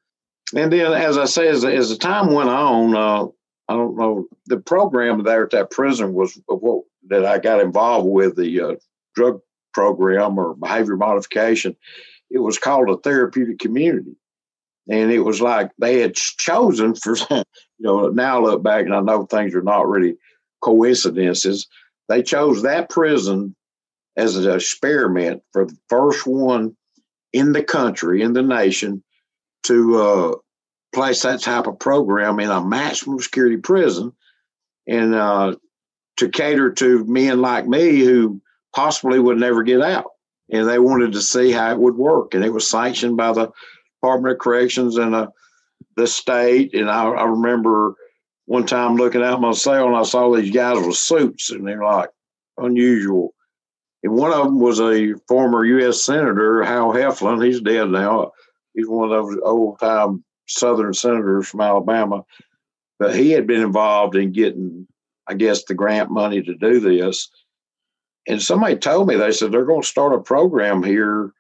And 0.56 0.72
then, 0.72 0.94
as 0.94 1.18
I 1.18 1.26
say, 1.26 1.48
as, 1.48 1.64
as 1.66 1.90
the 1.90 1.98
time 1.98 2.34
went 2.34 2.50
on, 2.50 2.96
uh, 2.96 3.26
I 3.70 3.76
don't 3.76 3.96
know, 3.96 4.28
the 4.48 4.58
program 4.58 5.24
there 5.24 5.46
at 5.46 5.52
that 5.52 5.72
prison 5.72 6.14
was 6.14 6.40
what 6.48 6.84
that 7.08 7.26
I 7.26 7.40
got 7.40 7.62
involved 7.62 8.08
with 8.08 8.36
the 8.36 8.62
uh, 8.62 8.76
drug 9.16 9.40
program 9.74 10.38
or 10.38 10.56
behavior 10.56 10.96
modification. 10.96 11.76
It 12.30 12.40
was 12.40 12.58
called 12.58 12.90
a 12.90 12.98
therapeutic 12.98 13.60
community. 13.60 14.16
And 14.90 15.12
it 15.12 15.20
was 15.20 15.42
like 15.42 15.72
they 15.78 16.00
had 16.00 16.16
chosen 16.16 16.96
for, 16.96 17.16
you 17.30 17.44
know, 17.80 18.10
now 18.10 18.42
look 18.42 18.64
back 18.64 18.86
and 18.86 18.94
I 18.94 19.02
know 19.02 19.26
things 19.26 19.56
are 19.56 19.62
not 19.62 19.88
really 19.88 20.18
coincidences. 20.62 21.68
They 22.10 22.22
chose 22.22 22.64
that 22.64 22.90
prison 22.90 23.56
as 24.18 24.36
an 24.36 24.54
experiment 24.54 25.42
for 25.52 25.66
the 25.66 25.78
first 25.90 26.28
one 26.28 26.76
in 27.32 27.54
the 27.54 27.64
country, 27.64 28.22
in 28.22 28.34
the 28.34 28.44
nation, 28.44 29.04
to 29.64 30.02
uh, 30.02 30.36
place 30.94 31.24
that 31.24 31.42
type 31.42 31.68
of 31.68 31.80
program 31.80 32.40
in 32.40 32.50
a 32.50 32.64
maximum 32.64 33.20
security 33.20 33.58
prison 33.58 34.12
and 34.88 35.16
uh, 35.16 35.56
to 36.18 36.30
cater 36.30 36.72
to 36.72 37.06
men 37.06 37.42
like 37.42 37.66
me 37.66 38.00
who 38.00 38.42
possibly 38.76 39.20
would 39.20 39.38
never 39.38 39.64
get 39.64 39.82
out. 39.82 40.12
And 40.52 40.68
they 40.68 40.78
wanted 40.78 41.14
to 41.14 41.22
see 41.22 41.52
how 41.52 41.72
it 41.72 41.80
would 41.80 41.96
work. 41.96 42.34
And 42.34 42.44
it 42.44 42.54
was 42.54 42.70
sanctioned 42.70 43.18
by 43.18 43.32
the 43.32 43.52
Department 44.04 44.34
of 44.34 44.40
Corrections 44.40 44.98
and 44.98 45.16
uh, 45.16 45.28
the 45.96 46.06
state. 46.08 46.74
And 46.74 46.90
I, 46.90 47.06
I 47.06 47.24
remember 47.24 47.96
one 48.46 48.66
time 48.66 48.98
looking 48.98 49.24
out 49.24 49.40
my 49.40 49.54
cell 49.54 49.88
and 49.88 49.96
I 49.96 50.04
saw 50.04 50.36
these 50.36 50.52
guys 50.52 50.86
with 50.86 50.98
suits 50.98 51.50
and 51.50 51.66
they're 51.66 51.84
like 51.84 52.10
unusual. 52.58 53.34
And 54.04 54.14
one 54.14 54.34
of 54.34 54.44
them 54.44 54.60
was 54.60 54.82
a 54.82 55.14
former 55.30 55.64
U.S. 55.64 56.04
Senator, 56.04 56.64
Howell 56.64 56.94
Heflin. 56.94 57.46
He's 57.46 57.62
dead 57.62 57.90
now. 57.90 58.34
He's 58.74 58.90
one 58.90 59.10
of 59.10 59.12
those 59.12 59.40
old 59.42 59.80
time 59.80 60.26
Southern 60.48 60.94
senators 60.94 61.48
from 61.48 61.62
Alabama. 61.62 62.26
But 63.00 63.16
he 63.16 63.32
had 63.32 63.48
been 63.48 63.62
involved 63.62 64.18
in 64.18 64.34
getting, 64.34 64.86
I 65.28 65.36
guess, 65.36 65.64
the 65.64 65.76
grant 65.76 66.12
money 66.12 66.42
to 66.44 66.56
do 66.56 66.82
this. 66.82 67.30
And 68.28 68.42
somebody 68.42 68.76
told 68.76 69.08
me, 69.08 69.16
they 69.16 69.32
said 69.32 69.54
they're 69.54 69.64
going 69.64 69.82
to 69.82 69.88
start 69.88 70.14
a 70.14 70.20
program 70.20 70.84
here 70.84 71.32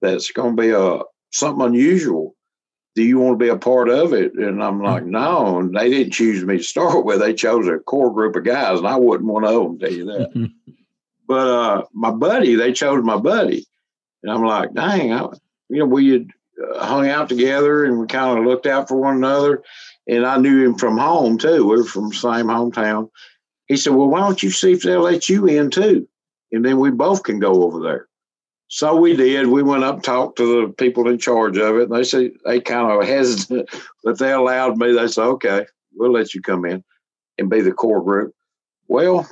that's 0.00 0.30
going 0.30 0.56
to 0.56 0.62
be 0.62 0.70
a 0.70 1.00
something 1.38 1.66
unusual. 1.66 2.34
Do 2.94 3.02
you 3.02 3.18
want 3.18 3.38
to 3.38 3.44
be 3.44 3.50
a 3.50 3.56
part 3.56 3.90
of 3.90 4.14
it? 4.14 4.32
And 4.34 4.62
I'm 4.62 4.82
like, 4.82 5.04
no. 5.04 5.58
And 5.58 5.76
they 5.76 5.90
didn't 5.90 6.14
choose 6.14 6.44
me 6.44 6.56
to 6.58 6.62
start 6.62 7.04
with. 7.04 7.20
They 7.20 7.34
chose 7.34 7.68
a 7.68 7.78
core 7.78 8.12
group 8.12 8.36
of 8.36 8.44
guys, 8.44 8.78
and 8.78 8.88
I 8.88 8.96
wasn't 8.96 9.26
one 9.26 9.44
of 9.44 9.52
them, 9.52 9.78
tell 9.78 9.92
you 9.92 10.06
that. 10.06 10.50
But 11.28 11.48
uh, 11.48 11.84
my 11.92 12.12
buddy, 12.12 12.54
they 12.54 12.72
chose 12.72 13.02
my 13.02 13.16
buddy, 13.16 13.66
and 14.22 14.30
I'm 14.30 14.44
like, 14.44 14.72
dang, 14.74 15.12
I, 15.12 15.22
you 15.68 15.78
know, 15.78 15.86
we 15.86 16.10
had 16.10 16.28
uh, 16.62 16.84
hung 16.84 17.08
out 17.08 17.28
together 17.28 17.84
and 17.84 17.98
we 17.98 18.06
kind 18.06 18.38
of 18.38 18.44
looked 18.44 18.66
out 18.66 18.88
for 18.88 18.96
one 18.96 19.16
another. 19.16 19.62
And 20.08 20.24
I 20.24 20.36
knew 20.36 20.64
him 20.64 20.76
from 20.76 20.98
home 20.98 21.36
too. 21.36 21.66
We 21.66 21.76
were 21.76 21.84
from 21.84 22.10
the 22.10 22.14
same 22.14 22.46
hometown. 22.46 23.10
He 23.66 23.76
said, 23.76 23.94
"Well, 23.94 24.06
why 24.06 24.20
don't 24.20 24.42
you 24.42 24.50
see 24.50 24.72
if 24.72 24.82
they'll 24.82 25.00
let 25.00 25.28
you 25.28 25.46
in 25.46 25.70
too, 25.70 26.08
and 26.52 26.64
then 26.64 26.78
we 26.78 26.92
both 26.92 27.24
can 27.24 27.40
go 27.40 27.64
over 27.64 27.80
there." 27.80 28.06
So 28.68 28.96
we 28.96 29.14
did. 29.14 29.46
We 29.46 29.62
went 29.62 29.84
up, 29.84 30.02
talked 30.02 30.38
to 30.38 30.66
the 30.66 30.72
people 30.72 31.08
in 31.08 31.18
charge 31.18 31.56
of 31.56 31.76
it, 31.76 31.88
and 31.88 31.92
they 31.92 32.04
said 32.04 32.32
they 32.44 32.60
kind 32.60 32.90
of 32.90 33.08
hesitant, 33.08 33.70
but 34.02 34.18
they 34.18 34.32
allowed 34.32 34.76
me. 34.76 34.92
They 34.92 35.08
said, 35.08 35.24
"Okay, 35.24 35.66
we'll 35.94 36.12
let 36.12 36.34
you 36.34 36.42
come 36.42 36.64
in 36.64 36.82
and 37.38 37.50
be 37.50 37.60
the 37.60 37.72
core 37.72 38.02
group." 38.02 38.34
Well, 38.88 39.28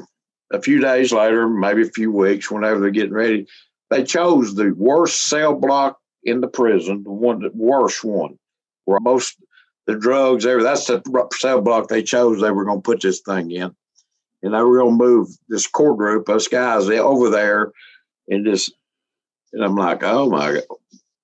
a 0.52 0.62
few 0.62 0.80
days 0.80 1.12
later, 1.12 1.48
maybe 1.48 1.82
a 1.82 1.90
few 1.90 2.12
weeks, 2.12 2.50
whenever 2.50 2.80
they're 2.80 2.90
getting 2.90 3.12
ready, 3.12 3.46
they 3.90 4.04
chose 4.04 4.54
the 4.54 4.72
worst 4.76 5.24
cell 5.24 5.54
block 5.54 5.98
in 6.22 6.40
the 6.40 6.48
prison, 6.48 7.02
the 7.02 7.10
one, 7.10 7.40
the 7.40 7.50
worst 7.54 8.04
one, 8.04 8.38
where 8.84 9.00
most 9.00 9.36
the 9.86 9.96
drugs, 9.96 10.44
that's 10.44 10.86
the 10.86 11.28
cell 11.34 11.60
block 11.60 11.88
they 11.88 12.02
chose. 12.02 12.40
They 12.40 12.50
were 12.50 12.64
going 12.64 12.78
to 12.78 12.82
put 12.82 13.02
this 13.02 13.20
thing 13.20 13.50
in, 13.50 13.74
and 14.42 14.54
they 14.54 14.62
were 14.62 14.78
going 14.78 14.98
to 14.98 15.04
move 15.04 15.28
this 15.48 15.66
core 15.66 15.96
group, 15.96 16.28
us 16.28 16.48
guys, 16.48 16.88
over 16.88 17.30
there, 17.30 17.72
and 18.28 18.46
just, 18.46 18.72
and 19.54 19.64
I'm 19.64 19.76
like, 19.76 20.02
oh 20.02 20.28
my 20.28 20.54
god. 20.54 20.62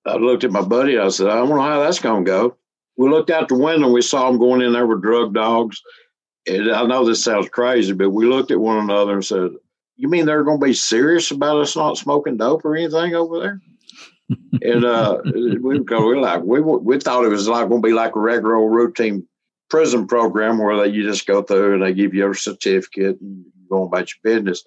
I 0.07 0.17
looked 0.17 0.45
at 0.45 0.51
my 0.51 0.63
buddy. 0.63 0.99
I 0.99 1.09
said, 1.11 1.29
I 1.29 1.35
don't 1.35 1.51
know 1.51 1.61
how 1.61 1.81
that's 1.81 1.99
going 1.99 2.25
to 2.25 2.31
go. 2.31 2.57
We 2.97 3.11
looked 3.11 3.31
out 3.31 3.49
the 3.49 3.55
window. 3.55 3.85
and 3.85 3.95
We 3.95 4.01
saw 4.01 4.31
them 4.31 4.41
going 4.41 4.63
in 4.63 4.73
there 4.73 4.87
with 4.87 5.03
drug 5.03 5.35
dogs 5.35 5.81
and 6.47 6.71
I 6.71 6.85
know 6.85 7.05
this 7.05 7.23
sounds 7.23 7.49
crazy, 7.49 7.93
but 7.93 8.11
we 8.11 8.27
looked 8.27 8.51
at 8.51 8.61
one 8.61 8.79
another 8.79 9.15
and 9.15 9.25
said, 9.25 9.51
"You 9.97 10.09
mean 10.09 10.27
they're 10.27 10.45
going 10.45 10.61
to 10.61 10.67
be 10.67 10.73
serious 10.73 11.31
about 11.31 11.61
us 11.61 11.77
not 11.77 11.99
smoking 11.99 12.37
dope 12.37 12.65
or 12.65 12.77
anything 12.77 13.15
over 13.15 13.41
there?" 13.41 13.61
and 14.63 14.85
uh, 14.85 15.21
we 15.25 15.59
we 15.59 15.79
like 16.19 16.43
we 16.43 16.61
we 16.61 16.99
thought 16.99 17.25
it 17.25 17.29
was 17.29 17.49
like 17.49 17.69
going 17.69 17.83
to 17.83 17.87
be 17.87 17.95
like 17.95 18.17
a 18.17 18.21
regular 18.21 18.57
old 18.57 18.75
routine 18.75 19.27
prison 19.69 20.07
program 20.07 20.59
where 20.59 20.77
they, 20.77 20.89
you 20.89 21.05
just 21.05 21.27
go 21.27 21.43
through 21.43 21.75
and 21.75 21.83
they 21.83 21.93
give 21.93 22.15
you 22.15 22.29
a 22.29 22.35
certificate 22.35 23.21
and 23.21 23.45
you 23.45 23.69
go 23.69 23.85
about 23.85 24.09
your 24.11 24.35
business. 24.35 24.65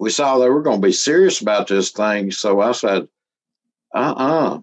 We 0.00 0.10
saw 0.10 0.38
they 0.38 0.50
were 0.50 0.62
going 0.62 0.80
to 0.80 0.86
be 0.86 0.92
serious 0.92 1.40
about 1.40 1.68
this 1.68 1.90
thing, 1.90 2.32
so 2.32 2.60
I 2.60 2.72
said, 2.72 3.06
"Uh 3.94 4.14
uh-uh. 4.16 4.60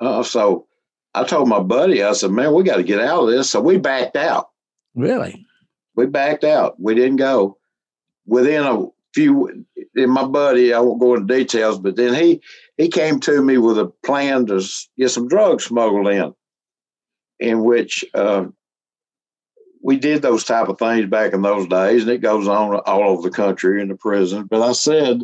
uh." 0.00 0.22
So 0.22 0.66
I 1.14 1.24
told 1.24 1.48
my 1.48 1.60
buddy, 1.60 2.04
I 2.04 2.12
said, 2.12 2.30
"Man, 2.30 2.52
we 2.52 2.62
got 2.62 2.76
to 2.76 2.84
get 2.84 3.00
out 3.00 3.24
of 3.24 3.30
this." 3.30 3.50
So 3.50 3.60
we 3.60 3.78
backed 3.78 4.16
out. 4.16 4.50
Really? 4.94 5.44
we 5.98 6.06
backed 6.06 6.44
out. 6.44 6.80
We 6.80 6.94
didn't 6.94 7.16
go. 7.16 7.58
Within 8.24 8.62
a 8.62 8.86
few, 9.12 9.66
and 9.96 10.12
my 10.12 10.24
buddy, 10.24 10.72
I 10.72 10.78
won't 10.78 11.00
go 11.00 11.14
into 11.14 11.26
details, 11.26 11.76
but 11.80 11.96
then 11.96 12.14
he 12.14 12.40
he 12.76 12.88
came 12.88 13.18
to 13.20 13.42
me 13.42 13.58
with 13.58 13.80
a 13.80 13.86
plan 14.06 14.46
to 14.46 14.62
get 14.96 15.08
some 15.08 15.26
drugs 15.26 15.64
smuggled 15.64 16.06
in, 16.06 16.32
in 17.40 17.64
which 17.64 18.04
uh, 18.14 18.44
we 19.88 19.96
did 19.96 20.20
those 20.20 20.44
type 20.44 20.68
of 20.68 20.78
things 20.78 21.08
back 21.08 21.32
in 21.32 21.40
those 21.40 21.66
days, 21.66 22.02
and 22.02 22.10
it 22.10 22.18
goes 22.18 22.46
on 22.46 22.76
all 22.76 23.04
over 23.04 23.22
the 23.22 23.34
country 23.34 23.80
in 23.80 23.88
the 23.88 23.94
prison. 23.94 24.44
But 24.44 24.60
I 24.60 24.72
said 24.72 25.22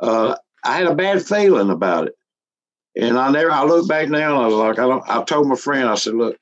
uh, 0.00 0.36
I 0.62 0.76
had 0.76 0.86
a 0.86 0.94
bad 0.94 1.22
feeling 1.24 1.70
about 1.70 2.08
it, 2.08 2.18
and 2.94 3.18
I 3.18 3.30
never. 3.30 3.50
I 3.50 3.64
look 3.64 3.88
back 3.88 4.10
now, 4.10 4.36
and 4.36 4.44
I 4.44 4.46
was 4.48 4.54
like, 4.54 4.78
I 4.78 4.86
don't. 4.86 5.02
I 5.08 5.22
told 5.24 5.48
my 5.48 5.56
friend, 5.56 5.88
I 5.88 5.94
said, 5.94 6.12
look, 6.12 6.36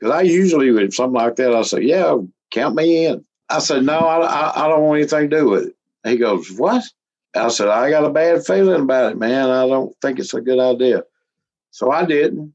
because 0.00 0.16
I 0.16 0.22
usually 0.22 0.72
with 0.72 0.94
something 0.94 1.14
like 1.14 1.36
that, 1.36 1.54
I 1.54 1.62
say, 1.62 1.82
yeah, 1.82 2.16
count 2.50 2.74
me 2.74 3.06
in. 3.06 3.24
I 3.48 3.60
said, 3.60 3.84
no, 3.84 4.00
I, 4.00 4.26
I, 4.26 4.64
I 4.64 4.68
don't 4.68 4.82
want 4.82 4.98
anything 4.98 5.30
to 5.30 5.36
do 5.36 5.48
with 5.48 5.68
it. 5.68 5.76
He 6.02 6.16
goes, 6.16 6.50
what? 6.58 6.82
I 7.36 7.46
said, 7.50 7.68
I 7.68 7.88
got 7.88 8.04
a 8.04 8.10
bad 8.10 8.44
feeling 8.44 8.82
about 8.82 9.12
it, 9.12 9.18
man. 9.18 9.48
I 9.48 9.68
don't 9.68 9.94
think 10.02 10.18
it's 10.18 10.34
a 10.34 10.40
good 10.40 10.58
idea. 10.58 11.04
So 11.70 11.92
I 11.92 12.04
didn't. 12.04 12.52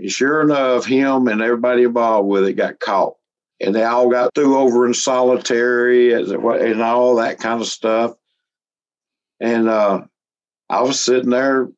And 0.00 0.10
sure 0.10 0.40
enough, 0.40 0.84
him 0.84 1.28
and 1.28 1.40
everybody 1.40 1.84
involved 1.84 2.28
with 2.28 2.48
it 2.48 2.54
got 2.54 2.80
caught. 2.80 3.14
And 3.60 3.74
they 3.74 3.84
all 3.84 4.10
got 4.10 4.34
through 4.34 4.58
over 4.58 4.86
in 4.86 4.94
solitary 4.94 6.12
and 6.12 6.82
all 6.82 7.16
that 7.16 7.38
kind 7.38 7.60
of 7.60 7.66
stuff. 7.66 8.14
And 9.40 9.68
uh, 9.68 10.04
I 10.68 10.82
was 10.82 11.00
sitting 11.00 11.30
there, 11.30 11.68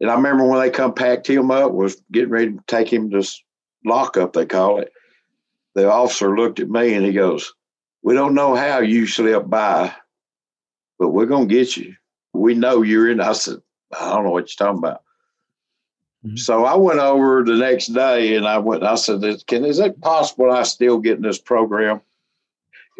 and 0.00 0.10
I 0.10 0.14
remember 0.14 0.46
when 0.46 0.60
they 0.60 0.70
come 0.70 0.94
packed 0.94 1.28
him 1.28 1.50
up, 1.50 1.72
was 1.72 2.02
getting 2.12 2.30
ready 2.30 2.52
to 2.52 2.60
take 2.66 2.92
him 2.92 3.10
to 3.10 3.26
lockup, 3.84 4.32
they 4.34 4.46
call 4.46 4.80
it 4.80 4.92
the 5.74 5.90
officer 5.90 6.36
looked 6.36 6.60
at 6.60 6.68
me 6.68 6.94
and 6.94 7.04
he 7.04 7.12
goes, 7.12 7.52
We 8.02 8.14
don't 8.14 8.34
know 8.34 8.54
how 8.54 8.80
you 8.80 9.06
slipped 9.06 9.50
by, 9.50 9.94
but 10.98 11.08
we're 11.08 11.26
going 11.26 11.48
to 11.48 11.54
get 11.54 11.76
you. 11.76 11.94
We 12.32 12.54
know 12.54 12.82
you're 12.82 13.10
in. 13.10 13.20
I 13.20 13.32
said, 13.32 13.58
I 13.98 14.10
don't 14.10 14.24
know 14.24 14.30
what 14.30 14.50
you're 14.50 14.66
talking 14.66 14.78
about. 14.78 15.02
Mm-hmm. 16.24 16.36
So 16.36 16.64
I 16.64 16.74
went 16.76 17.00
over 17.00 17.42
the 17.42 17.56
next 17.56 17.88
day 17.88 18.36
and 18.36 18.46
I 18.46 18.58
went, 18.58 18.82
I 18.82 18.94
said, 18.94 19.22
Can, 19.46 19.64
is 19.64 19.78
it 19.78 20.00
possible 20.00 20.50
I 20.50 20.64
still 20.64 20.98
get 20.98 21.16
in 21.16 21.22
this 21.22 21.38
program? 21.38 22.00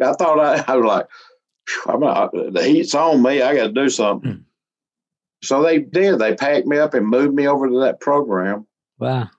I 0.01 0.13
thought 0.13 0.39
I, 0.39 0.63
I 0.71 0.75
was 0.75 0.85
like, 0.85 1.07
I'm 1.87 1.99
not, 1.99 2.31
the 2.33 2.63
heat's 2.63 2.95
on 2.95 3.21
me. 3.21 3.41
I 3.41 3.55
got 3.55 3.67
to 3.67 3.73
do 3.73 3.89
something. 3.89 4.31
Mm-hmm. 4.31 4.41
So 5.43 5.63
they 5.63 5.79
did. 5.79 6.19
They 6.19 6.35
packed 6.35 6.67
me 6.67 6.77
up 6.77 6.93
and 6.93 7.07
moved 7.07 7.33
me 7.33 7.47
over 7.47 7.67
to 7.67 7.79
that 7.81 7.99
program. 7.99 8.67
Wow. 8.99 9.29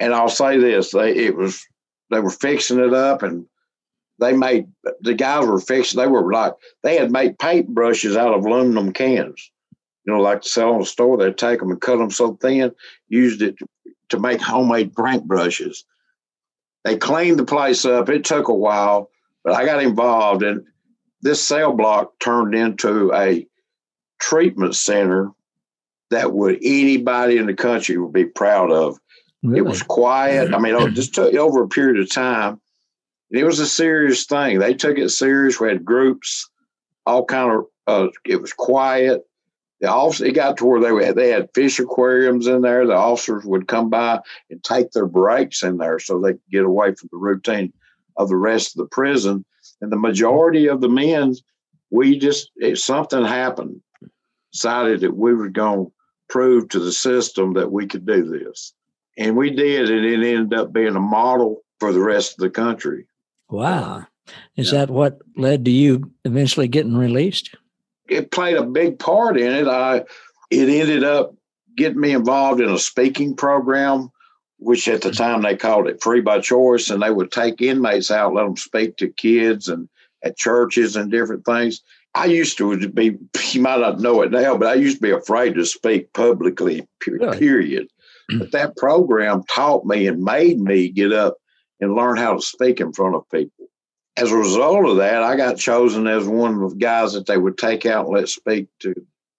And 0.00 0.14
I'll 0.14 0.30
say 0.30 0.58
this: 0.58 0.92
they, 0.92 1.14
it 1.14 1.36
was 1.36 1.62
they 2.10 2.20
were 2.20 2.30
fixing 2.30 2.78
it 2.78 2.94
up 2.94 3.22
and 3.22 3.46
they 4.18 4.32
made 4.32 4.66
the 5.00 5.14
guys 5.14 5.46
were 5.46 5.60
fixing 5.60 6.00
they 6.00 6.06
were 6.06 6.32
like 6.32 6.54
they 6.82 6.96
had 6.96 7.10
made 7.10 7.38
paint 7.38 7.68
brushes 7.68 8.16
out 8.16 8.34
of 8.34 8.44
aluminum 8.44 8.92
cans 8.92 9.50
you 10.06 10.12
know 10.12 10.20
like 10.20 10.42
to 10.42 10.48
sell 10.48 10.72
in 10.74 10.80
the 10.80 10.86
store 10.86 11.16
they'd 11.16 11.38
take 11.38 11.58
them 11.60 11.70
and 11.70 11.80
cut 11.80 11.96
them 11.96 12.10
so 12.10 12.34
thin 12.34 12.72
used 13.08 13.42
it 13.42 13.58
to, 13.58 13.66
to 14.08 14.18
make 14.18 14.40
homemade 14.40 14.94
paint 14.94 15.26
brushes 15.26 15.84
they 16.84 16.96
cleaned 16.96 17.38
the 17.38 17.44
place 17.44 17.84
up 17.84 18.08
it 18.08 18.24
took 18.24 18.48
a 18.48 18.54
while 18.54 19.10
but 19.44 19.54
i 19.54 19.64
got 19.64 19.82
involved 19.82 20.42
and 20.42 20.62
this 21.22 21.42
cell 21.42 21.72
block 21.72 22.12
turned 22.20 22.54
into 22.54 23.12
a 23.14 23.46
treatment 24.20 24.74
center 24.74 25.30
that 26.10 26.32
would 26.32 26.56
anybody 26.62 27.36
in 27.36 27.46
the 27.46 27.54
country 27.54 27.98
would 27.98 28.12
be 28.12 28.24
proud 28.24 28.70
of 28.70 28.98
Really? 29.46 29.58
It 29.58 29.62
was 29.62 29.82
quiet. 29.82 30.52
I 30.52 30.58
mean, 30.58 30.74
it 30.74 30.94
just 30.94 31.14
took 31.14 31.32
over 31.34 31.62
a 31.62 31.68
period 31.68 32.00
of 32.02 32.10
time. 32.10 32.60
It 33.30 33.44
was 33.44 33.60
a 33.60 33.66
serious 33.66 34.24
thing. 34.24 34.58
They 34.58 34.74
took 34.74 34.98
it 34.98 35.10
serious. 35.10 35.60
We 35.60 35.68
had 35.68 35.84
groups, 35.84 36.48
all 37.04 37.24
kind 37.24 37.52
of 37.52 37.66
Uh, 37.86 38.08
it 38.24 38.42
was 38.42 38.52
quiet. 38.52 39.22
The 39.80 39.88
office, 39.88 40.22
it 40.22 40.32
got 40.32 40.56
to 40.56 40.64
where 40.64 40.80
they 40.80 41.06
had, 41.06 41.16
they 41.16 41.28
had 41.28 41.50
fish 41.54 41.78
aquariums 41.78 42.46
in 42.46 42.62
there. 42.62 42.86
The 42.86 42.94
officers 42.94 43.44
would 43.44 43.68
come 43.68 43.90
by 43.90 44.20
and 44.50 44.62
take 44.64 44.92
their 44.92 45.06
breaks 45.06 45.62
in 45.62 45.76
there 45.76 45.98
so 45.98 46.18
they 46.18 46.32
could 46.32 46.40
get 46.50 46.64
away 46.64 46.94
from 46.94 47.10
the 47.12 47.18
routine 47.18 47.72
of 48.16 48.28
the 48.28 48.36
rest 48.36 48.74
of 48.74 48.78
the 48.78 48.88
prison. 48.88 49.44
And 49.82 49.92
the 49.92 49.98
majority 49.98 50.66
of 50.68 50.80
the 50.80 50.88
men, 50.88 51.34
we 51.90 52.18
just, 52.18 52.50
if 52.56 52.78
something 52.78 53.24
happened, 53.24 53.82
decided 54.52 55.00
that 55.00 55.16
we 55.16 55.34
were 55.34 55.50
going 55.50 55.86
to 55.86 55.92
prove 56.30 56.70
to 56.70 56.80
the 56.80 56.92
system 56.92 57.52
that 57.54 57.70
we 57.70 57.86
could 57.86 58.06
do 58.06 58.24
this. 58.24 58.72
And 59.18 59.36
we 59.36 59.50
did, 59.50 59.90
and 59.90 60.04
it 60.04 60.26
ended 60.26 60.58
up 60.58 60.72
being 60.72 60.96
a 60.96 61.00
model 61.00 61.62
for 61.80 61.92
the 61.92 62.00
rest 62.00 62.32
of 62.32 62.38
the 62.38 62.50
country. 62.50 63.06
Wow. 63.50 64.06
Is 64.56 64.72
yeah. 64.72 64.80
that 64.80 64.90
what 64.90 65.20
led 65.36 65.64
to 65.66 65.70
you 65.70 66.10
eventually 66.24 66.68
getting 66.68 66.96
released? 66.96 67.54
It 68.08 68.30
played 68.30 68.56
a 68.56 68.64
big 68.64 68.98
part 68.98 69.38
in 69.38 69.52
it. 69.52 69.66
I 69.66 70.04
it 70.50 70.68
ended 70.68 71.04
up 71.04 71.34
getting 71.76 72.00
me 72.00 72.12
involved 72.12 72.60
in 72.60 72.70
a 72.70 72.78
speaking 72.78 73.34
program, 73.34 74.10
which 74.58 74.88
at 74.88 75.02
the 75.02 75.10
mm-hmm. 75.10 75.22
time 75.22 75.42
they 75.42 75.56
called 75.56 75.88
it 75.88 76.02
free 76.02 76.20
by 76.20 76.40
choice, 76.40 76.90
and 76.90 77.02
they 77.02 77.10
would 77.10 77.30
take 77.30 77.60
inmates 77.60 78.10
out, 78.10 78.34
let 78.34 78.44
them 78.44 78.56
speak 78.56 78.96
to 78.96 79.08
kids 79.08 79.68
and 79.68 79.88
at 80.22 80.36
churches 80.36 80.96
and 80.96 81.10
different 81.10 81.44
things. 81.44 81.82
I 82.14 82.24
used 82.26 82.56
to 82.58 82.88
be, 82.88 83.16
you 83.50 83.60
might 83.60 83.80
not 83.80 84.00
know 84.00 84.22
it 84.22 84.30
now, 84.30 84.56
but 84.56 84.68
I 84.68 84.74
used 84.74 84.96
to 84.96 85.02
be 85.02 85.10
afraid 85.10 85.54
to 85.54 85.64
speak 85.64 86.12
publicly, 86.12 86.86
period. 87.00 87.88
Really? 88.28 88.38
but 88.38 88.52
that 88.52 88.76
program 88.76 89.44
taught 89.44 89.84
me 89.86 90.06
and 90.08 90.22
made 90.22 90.58
me 90.58 90.88
get 90.88 91.12
up 91.12 91.36
and 91.80 91.94
learn 91.94 92.16
how 92.16 92.34
to 92.34 92.42
speak 92.42 92.80
in 92.80 92.92
front 92.92 93.14
of 93.14 93.28
people. 93.30 93.55
As 94.16 94.32
a 94.32 94.36
result 94.36 94.86
of 94.86 94.96
that, 94.96 95.22
I 95.22 95.36
got 95.36 95.58
chosen 95.58 96.06
as 96.06 96.26
one 96.26 96.62
of 96.62 96.70
the 96.70 96.76
guys 96.76 97.12
that 97.12 97.26
they 97.26 97.36
would 97.36 97.58
take 97.58 97.84
out 97.84 98.06
and 98.06 98.14
let 98.14 98.28
speak 98.28 98.68
to 98.80 98.94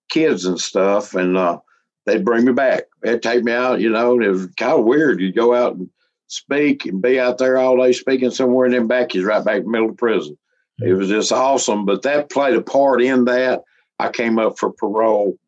kids 0.10 0.46
and 0.46 0.60
stuff. 0.60 1.15
And 1.15 1.36
uh, 1.36 1.60
they'd 2.05 2.25
bring 2.25 2.46
me 2.46 2.53
back. 2.53 2.84
They'd 3.01 3.22
take 3.22 3.43
me 3.43 3.51
out, 3.51 3.79
you 3.79 3.89
know, 3.89 4.13
and 4.13 4.24
it 4.24 4.29
was 4.29 4.48
kind 4.57 4.74
of 4.74 4.86
weird. 4.86 5.19
You'd 5.19 5.36
go 5.36 5.55
out 5.55 5.75
and 5.75 5.89
speak 6.27 6.86
and 6.86 7.01
be 7.01 7.19
out 7.19 7.38
there 7.38 7.57
all 7.57 7.77
day 7.77 7.91
speaking 7.91 8.31
somewhere 8.31 8.65
and 8.65 8.74
then 8.74 8.88
back, 8.88 9.13
he's 9.13 9.24
right 9.24 9.43
back 9.43 9.57
in 9.57 9.63
the 9.63 9.69
middle 9.69 9.89
of 9.89 9.98
prison. 9.98 10.38
It 10.79 10.93
was 10.93 11.10
just 11.10 11.31
awesome. 11.31 11.86
But 11.86 12.03
that 12.03 12.29
played 12.29 12.55
a 12.55 12.62
part 12.62 13.01
in 13.01 13.25
that. 13.25 13.63
I 14.00 14.10
came 14.10 14.38
up 14.38 14.60
for 14.60 14.72
parole 14.72 15.39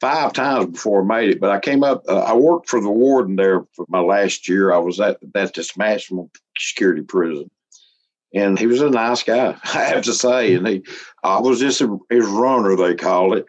five 0.00 0.32
times 0.32 0.66
before 0.66 1.02
I 1.02 1.04
made 1.04 1.30
it. 1.30 1.40
But 1.40 1.50
I 1.50 1.60
came 1.60 1.84
up, 1.84 2.04
uh, 2.08 2.20
I 2.20 2.34
worked 2.34 2.68
for 2.68 2.80
the 2.80 2.90
warden 2.90 3.36
there 3.36 3.64
for 3.74 3.84
my 3.88 4.00
last 4.00 4.48
year. 4.48 4.72
I 4.72 4.78
was 4.78 4.98
at, 5.00 5.18
at 5.34 5.54
this 5.54 5.76
maximum 5.76 6.30
security 6.58 7.02
prison. 7.02 7.50
And 8.32 8.58
he 8.58 8.66
was 8.66 8.80
a 8.80 8.90
nice 8.90 9.22
guy, 9.22 9.56
I 9.74 9.84
have 9.84 10.04
to 10.04 10.14
say. 10.14 10.54
And 10.54 10.66
he, 10.66 10.82
I 11.22 11.40
was 11.40 11.60
just 11.60 11.80
a, 11.80 11.98
his 12.08 12.26
runner, 12.26 12.76
they 12.76 12.94
call 12.94 13.34
it. 13.34 13.46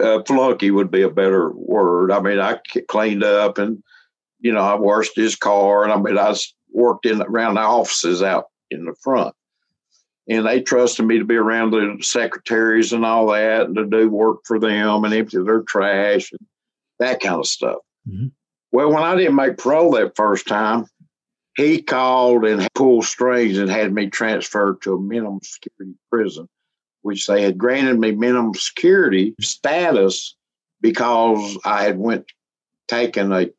Uh, 0.00 0.22
flunky 0.24 0.72
would 0.72 0.90
be 0.90 1.02
a 1.02 1.10
better 1.10 1.52
word. 1.52 2.10
I 2.10 2.20
mean, 2.20 2.40
I 2.40 2.58
cleaned 2.88 3.22
up 3.22 3.58
and, 3.58 3.82
you 4.40 4.52
know, 4.52 4.60
I 4.60 4.74
washed 4.74 5.14
his 5.14 5.36
car. 5.36 5.84
And 5.84 5.92
I 5.92 5.96
mean, 5.96 6.18
I 6.18 6.34
worked 6.72 7.06
in 7.06 7.22
around 7.22 7.54
the 7.54 7.60
offices 7.60 8.22
out 8.22 8.46
in 8.70 8.86
the 8.86 8.94
front 9.02 9.34
and 10.28 10.46
they 10.46 10.60
trusted 10.60 11.06
me 11.06 11.18
to 11.18 11.24
be 11.24 11.36
around 11.36 11.70
the 11.70 11.98
secretaries 12.00 12.92
and 12.92 13.04
all 13.04 13.28
that 13.28 13.66
and 13.66 13.76
to 13.76 13.84
do 13.84 14.08
work 14.08 14.38
for 14.44 14.58
them 14.58 15.04
and 15.04 15.14
empty 15.14 15.38
their 15.42 15.62
trash 15.62 16.32
and 16.32 16.40
that 16.98 17.20
kind 17.20 17.36
of 17.36 17.46
stuff. 17.46 17.78
Mm-hmm. 18.08 18.28
Well, 18.72 18.92
when 18.92 19.02
I 19.02 19.14
didn't 19.16 19.36
make 19.36 19.58
parole 19.58 19.92
that 19.92 20.16
first 20.16 20.48
time, 20.48 20.86
he 21.56 21.82
called 21.82 22.44
and 22.44 22.68
pulled 22.74 23.04
strings 23.04 23.58
and 23.58 23.70
had 23.70 23.92
me 23.92 24.08
transferred 24.08 24.82
to 24.82 24.94
a 24.94 25.00
minimum 25.00 25.40
security 25.42 25.96
prison, 26.10 26.48
which 27.02 27.26
they 27.26 27.42
had 27.42 27.58
granted 27.58 27.98
me 27.98 28.12
minimum 28.12 28.54
security 28.54 29.34
status 29.40 30.36
because 30.80 31.58
I 31.64 31.84
had 31.84 31.98
went 31.98 32.26
taken 32.88 33.32
a 33.32 33.50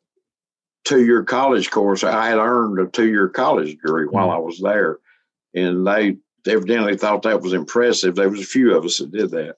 two 0.84 1.04
year 1.04 1.24
college 1.24 1.70
course. 1.70 2.04
I 2.04 2.28
had 2.28 2.38
earned 2.38 2.78
a 2.78 2.86
two 2.86 3.08
year 3.08 3.28
college 3.28 3.70
degree 3.70 4.04
mm-hmm. 4.06 4.14
while 4.14 4.30
I 4.30 4.38
was 4.38 4.60
there. 4.60 4.98
And 5.54 5.86
they 5.86 6.16
evidently 6.46 6.96
thought 6.96 7.22
that 7.22 7.40
was 7.40 7.54
impressive. 7.54 8.14
There 8.14 8.28
was 8.28 8.40
a 8.40 8.44
few 8.44 8.76
of 8.76 8.84
us 8.84 8.98
that 8.98 9.10
did 9.10 9.30
that, 9.30 9.56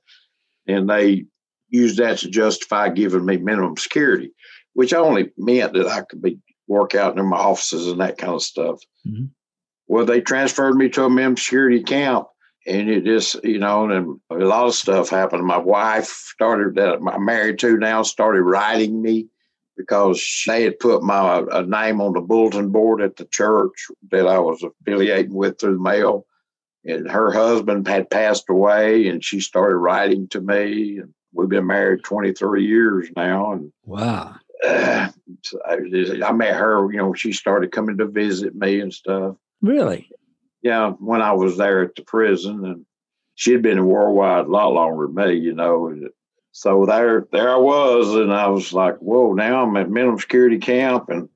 and 0.67 0.89
they 0.89 1.27
used 1.69 1.99
that 1.99 2.19
to 2.19 2.31
justify 2.31 2.89
giving 2.89 3.27
me 3.27 3.37
minimum 3.37 3.77
security, 3.77 4.33
which 4.75 4.95
only 4.95 5.33
meant 5.37 5.75
that 5.75 5.89
I 5.89 6.03
could 6.03 6.23
be 6.23 6.39
work 6.69 6.95
out 6.95 7.19
in 7.19 7.27
my 7.27 7.37
offices 7.37 7.89
and 7.89 8.01
that 8.01 8.19
kind 8.19 8.35
of 8.35 8.43
stuff. 8.43 8.81
Mm-hmm. 9.07 9.27
Well, 9.89 10.05
they 10.05 10.21
transferred 10.21 10.77
me 10.77 10.89
to 10.91 11.05
a 11.05 11.11
minimum 11.11 11.37
security 11.37 11.83
camp, 11.83 12.29
and 12.67 12.91
it 12.91 13.05
just 13.05 13.43
you 13.43 13.59
know, 13.59 13.91
and 13.91 14.21
a 14.31 14.45
lot 14.45 14.67
of 14.67 14.75
stuff 14.75 15.09
happened. 15.09 15.45
My 15.45 15.59
wife 15.59 16.07
started 16.07 16.75
that 16.77 16.99
I'm 16.99 17.25
married 17.25 17.59
to 17.61 17.79
now 17.79 18.03
started 18.03 18.43
writing 18.43 19.01
me 19.01 19.29
because 19.77 20.43
they 20.47 20.65
had 20.65 20.79
put 20.79 21.03
my 21.03 21.43
a 21.51 21.63
name 21.63 22.01
on 22.01 22.13
the 22.13 22.21
bulletin 22.21 22.71
board 22.71 23.01
at 23.01 23.17
the 23.17 23.25
church 23.25 23.87
that 24.11 24.27
I 24.27 24.39
was 24.39 24.63
affiliating 24.63 25.33
with 25.33 25.59
through 25.59 25.75
the 25.75 25.83
mail 25.83 26.27
and 26.85 27.11
her 27.11 27.33
husband 27.33 27.87
had 27.87 28.11
passed 28.11 28.51
away 28.51 29.09
and 29.09 29.25
she 29.25 29.41
started 29.41 29.77
writing 29.77 30.29
to 30.29 30.41
me 30.41 30.99
and 30.99 31.15
we've 31.33 31.49
been 31.49 31.67
married 31.67 32.03
23 32.05 32.65
years 32.65 33.09
now 33.17 33.53
and 33.53 33.73
wow 33.85 34.35
uh, 34.65 35.09
I, 35.67 35.79
I, 36.25 36.33
met 36.33 36.57
her 36.57 36.91
you 36.93 36.99
know 36.99 37.15
she 37.15 37.33
started 37.33 37.73
coming 37.73 37.99
to 37.99 38.07
visit 38.07 38.55
me 38.55 38.81
and 38.81 38.93
stuff. 38.93 39.37
Really? 39.63 40.11
Yeah 40.63 40.91
when 40.99 41.23
i 41.23 41.33
was 41.33 41.57
there 41.57 41.83
at 41.83 41.95
the 41.95 42.03
prison 42.03 42.65
and 42.65 42.85
she'd 43.37 43.63
been 43.63 43.87
worldwide 43.87 44.47
a 44.47 44.51
lot 44.51 44.73
longer 44.73 45.07
than 45.07 45.15
me 45.15 45.35
you 45.35 45.55
know 45.55 45.95
so 46.51 46.85
there 46.85 47.29
there 47.31 47.51
i 47.51 47.57
was 47.57 48.15
and 48.17 48.33
i 48.35 48.49
was 48.49 48.73
like 48.73 48.97
whoa 48.97 49.33
now 49.33 49.63
i'm 49.63 49.77
at 49.77 49.89
minimum 49.89 50.19
security 50.19 50.59
camp 50.59 51.09
and 51.09 51.29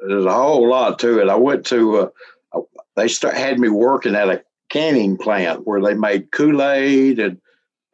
there's 0.00 0.24
a 0.24 0.32
whole 0.32 0.68
lot 0.68 0.98
to 1.00 1.20
it. 1.20 1.28
I 1.28 1.36
went 1.36 1.66
to 1.66 2.10
uh, 2.54 2.60
they 2.96 3.08
start, 3.08 3.36
had 3.36 3.58
me 3.58 3.68
working 3.68 4.14
at 4.14 4.28
a 4.28 4.42
canning 4.68 5.16
plant 5.16 5.66
where 5.66 5.80
they 5.80 5.94
made 5.94 6.30
Kool 6.32 6.62
Aid 6.62 7.18
and 7.18 7.40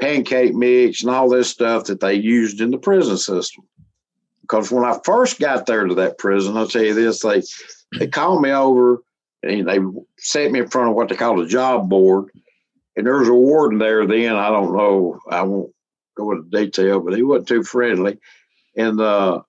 pancake 0.01 0.55
mix 0.55 1.03
and 1.03 1.11
all 1.11 1.29
this 1.29 1.51
stuff 1.51 1.85
that 1.85 2.01
they 2.01 2.15
used 2.15 2.61
in 2.61 2.71
the 2.71 2.79
prison 2.79 3.17
system. 3.17 3.65
Because 4.43 4.71
when 4.71 4.85
I 4.85 4.99
first 5.05 5.41
got 5.41 5.67
there 5.67 5.87
to 5.87 5.95
that 5.97 6.19
prison, 6.19 6.57
I'll 6.57 6.69
tell 6.69 6.83
you 6.83 6.95
this, 6.95 7.23
they 7.23 7.43
they 7.99 8.07
called 8.09 8.43
me 8.43 8.51
over 8.51 9.03
and 9.43 9.69
they 9.69 9.79
set 10.19 10.51
me 10.51 10.61
in 10.61 10.69
front 10.69 10.91
of 10.91 10.97
what 10.97 11.09
they 11.09 11.17
call 11.17 11.41
a 11.41 11.47
job 11.47 11.89
board. 11.89 12.27
And 12.97 13.07
there 13.07 13.19
was 13.19 13.29
a 13.29 13.35
warden 13.35 13.79
there 13.79 14.07
then. 14.07 14.35
I 14.35 14.51
don't 14.51 14.77
know. 14.77 15.21
I 15.31 15.43
won't 15.43 15.73
go 16.17 16.33
into 16.33 16.51
detail, 16.51 17.01
but 17.01 17.15
he 17.15 17.23
wasn't 17.23 17.49
too 17.49 17.63
friendly. 17.63 18.19
And 18.77 19.01
uh, 19.01 19.43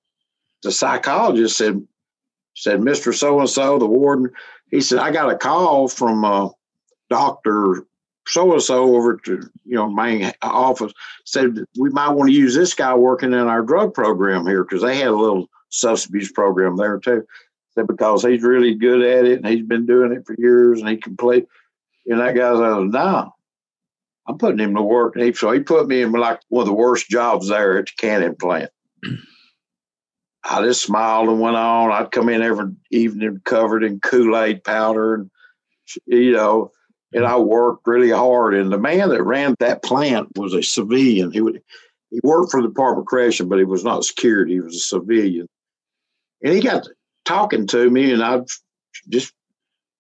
the 0.64 0.72
psychologist 0.72 1.58
said, 1.58 1.86
said, 2.56 2.80
Mr. 2.80 3.14
So 3.14 3.40
and 3.40 3.50
so, 3.50 3.80
the 3.80 3.86
warden, 3.86 4.30
he 4.72 4.82
said, 4.82 5.00
I 5.00 5.12
got 5.12 5.32
a 5.32 5.38
call 5.38 5.88
from 5.88 6.24
uh, 6.24 6.50
Dr. 7.10 7.86
So 8.26 8.54
and 8.54 8.62
so 8.62 8.96
over 8.96 9.18
to 9.18 9.42
you 9.66 9.76
know 9.76 9.90
main 9.90 10.32
office 10.42 10.94
said 11.26 11.58
we 11.78 11.90
might 11.90 12.10
want 12.10 12.30
to 12.30 12.36
use 12.36 12.56
this 12.56 12.74
guy 12.74 12.94
working 12.96 13.34
in 13.34 13.48
our 13.48 13.62
drug 13.62 13.94
program 13.94 14.46
here 14.46 14.64
because 14.64 14.82
they 14.82 14.98
had 14.98 15.08
a 15.08 15.16
little 15.16 15.48
substance 15.70 16.10
abuse 16.10 16.32
program 16.32 16.78
there 16.78 17.00
too. 17.00 17.26
Said 17.76 17.88
because 17.88 18.24
he's 18.24 18.44
really 18.44 18.76
good 18.76 19.02
at 19.02 19.26
it 19.26 19.40
and 19.40 19.48
he's 19.48 19.66
been 19.66 19.86
doing 19.86 20.14
it 20.14 20.26
for 20.26 20.36
years 20.38 20.80
and 20.80 20.90
he 20.90 20.98
can 20.98 21.18
play. 21.18 21.46
And 22.06 22.20
that 22.20 22.36
guy 22.36 22.54
said, 22.54 22.92
"No, 22.92 23.34
I'm 24.28 24.38
putting 24.38 24.60
him 24.60 24.76
to 24.76 24.82
work." 24.82 25.16
And 25.16 25.26
he, 25.26 25.34
so 25.34 25.52
he 25.52 25.60
put 25.60 25.88
me 25.88 26.02
in 26.02 26.12
like 26.12 26.40
one 26.50 26.62
of 26.62 26.68
the 26.68 26.74
worst 26.74 27.10
jobs 27.10 27.50
there 27.50 27.78
at 27.80 27.86
the 27.88 27.92
canning 27.98 28.36
plant. 28.36 28.72
I 30.46 30.62
just 30.62 30.84
smiled 30.84 31.30
and 31.30 31.40
went 31.40 31.56
on. 31.56 31.92
I'd 31.92 32.12
come 32.12 32.30
in 32.30 32.42
every 32.42 32.72
evening 32.92 33.42
covered 33.46 33.84
in 33.84 34.00
Kool 34.02 34.38
Aid 34.38 34.64
powder 34.64 35.16
and 35.16 35.32
you 36.06 36.34
know 36.34 36.72
and 37.14 37.26
I 37.26 37.38
worked 37.38 37.88
really 37.88 38.10
hard. 38.10 38.56
And 38.56 38.72
the 38.72 38.78
man 38.78 39.10
that 39.10 39.24
ran 39.24 39.56
that 39.60 39.84
plant 39.84 40.38
was 40.38 40.54
a 40.54 40.64
civilian. 40.64 41.32
He 41.32 41.42
would 41.42 41.62
he 42.10 42.20
worked 42.24 42.52
for 42.52 42.62
the 42.62 42.68
Department 42.68 43.06
of 43.06 43.08
Correction, 43.08 43.50
but 43.50 43.58
he 43.58 43.66
was 43.66 43.84
not 43.84 44.06
security. 44.06 44.54
He 44.54 44.60
was 44.60 44.76
a 44.76 44.80
civilian. 44.80 45.48
And 46.44 46.54
he 46.54 46.62
got 46.62 46.88
talking 47.26 47.66
to 47.68 47.90
me, 47.90 48.12
and 48.12 48.22
I 48.22 48.42
just 49.10 49.34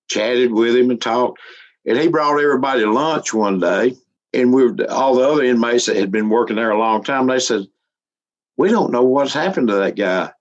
chatted 0.09 0.51
with 0.51 0.75
him 0.75 0.91
and 0.91 1.01
talked. 1.01 1.39
And 1.85 1.97
he 1.97 2.07
brought 2.07 2.39
everybody 2.39 2.81
to 2.81 2.91
lunch 2.91 3.33
one 3.33 3.59
day, 3.59 3.95
and 4.33 4.53
we 4.53 4.63
were 4.63 4.75
all 4.91 5.15
the 5.15 5.27
other 5.27 5.43
inmates 5.43 5.87
that 5.87 5.95
had 5.95 6.11
been 6.11 6.29
working 6.29 6.55
there 6.55 6.71
a 6.71 6.77
long 6.77 7.03
time. 7.03 7.27
They 7.27 7.39
said, 7.39 7.65
"We 8.57 8.69
don't 8.69 8.91
know 8.91 9.03
what's 9.03 9.33
happened 9.33 9.69
to 9.69 9.75
that 9.75 9.95
guy." 9.95 10.31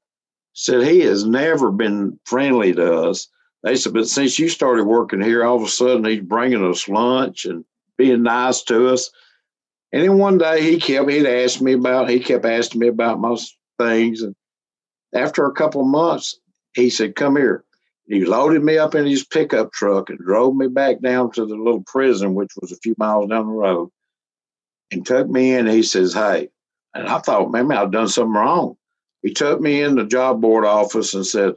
Said 0.53 0.83
he 0.83 1.01
has 1.01 1.25
never 1.25 1.71
been 1.71 2.21
friendly 2.25 2.75
to 2.75 3.03
us. 3.05 3.29
They 3.65 3.77
said, 3.77 3.95
but 3.95 4.09
since 4.09 4.39
you 4.39 4.49
started 4.49 4.85
working 4.85 5.21
here, 5.21 5.45
all 5.45 5.57
of 5.57 5.63
a 5.63 5.69
sudden 5.69 6.05
he's 6.05 6.21
bringing 6.21 6.69
us 6.69 6.89
lunch 6.89 7.45
and 7.45 7.65
being 7.99 8.23
nice 8.23 8.63
to 8.65 8.89
us. 8.89 9.11
And 9.93 10.03
then 10.03 10.19
one 10.19 10.39
day 10.39 10.63
he 10.63 10.79
kept, 10.79 11.11
he'd 11.11 11.27
asked 11.27 11.63
me 11.63 11.75
about, 11.75 12.11
he 12.11 12.21
kept 12.21 12.45
asking 12.45 12.81
me 12.81 12.89
about 12.89 13.21
most 13.21 13.57
things. 13.79 14.23
And 14.23 14.35
after 15.15 15.47
a 15.47 15.53
couple 15.55 15.83
of 15.83 15.87
months, 15.89 16.39
he 16.75 16.91
said, 16.91 17.17
come 17.17 17.37
here. 17.37 17.65
He 18.07 18.25
loaded 18.25 18.65
me 18.65 18.79
up 18.79 18.95
in 18.95 19.07
his 19.07 19.25
pickup 19.25 19.73
truck 19.73 20.11
and 20.11 20.19
drove 20.19 20.57
me 20.57 20.69
back 20.69 21.01
down 21.01 21.31
to 21.33 21.47
the 21.47 21.57
little 21.57 21.85
prison, 21.87 22.35
which 22.35 22.53
was 22.61 22.73
a 22.73 22.77
few 22.77 22.95
miles 22.99 23.31
down 23.31 23.47
the 23.47 23.53
road. 23.53 23.91
and 24.91 25.07
took 25.07 25.29
me 25.29 25.55
in. 25.55 25.67
He 25.67 25.83
says, 25.83 26.15
Hey, 26.15 26.49
and 26.95 27.09
I 27.09 27.19
thought, 27.21 27.51
maybe 27.51 27.75
I've 27.75 27.93
done 27.93 28.09
something 28.09 28.35
wrong. 28.35 28.77
He 29.23 29.33
took 29.33 29.61
me 29.61 29.83
in 29.83 29.97
the 29.97 30.05
job 30.05 30.41
board 30.41 30.65
office 30.65 31.15
and 31.15 31.27
said, 31.27 31.55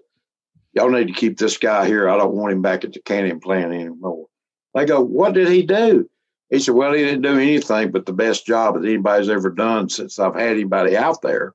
Y'all 0.76 0.90
need 0.90 1.08
to 1.08 1.14
keep 1.14 1.38
this 1.38 1.58
guy 1.58 1.88
here. 1.88 2.10
I 2.10 2.18
don't 2.18 2.36
want 2.36 2.52
him 2.52 2.62
back 2.62 2.84
at 2.84 2.92
the 2.92 3.00
canning 3.00 3.40
plant 3.40 3.74
anymore. 3.74 4.28
They 4.74 4.86
go, 4.86 5.02
What 5.02 5.34
did 5.34 5.48
he 5.48 5.64
do? 5.64 6.10
He 6.50 6.60
said, 6.60 6.76
Well, 6.76 6.94
he 6.94 7.04
didn't 7.04 7.22
do 7.22 7.40
anything 7.40 7.92
but 7.92 8.06
the 8.06 8.14
best 8.14 8.46
job 8.46 8.76
that 8.76 8.88
anybody's 8.88 9.30
ever 9.30 9.50
done 9.50 9.90
since 9.90 10.20
I've 10.20 10.36
had 10.36 10.52
anybody 10.52 10.98
out 10.98 11.22
there. 11.22 11.54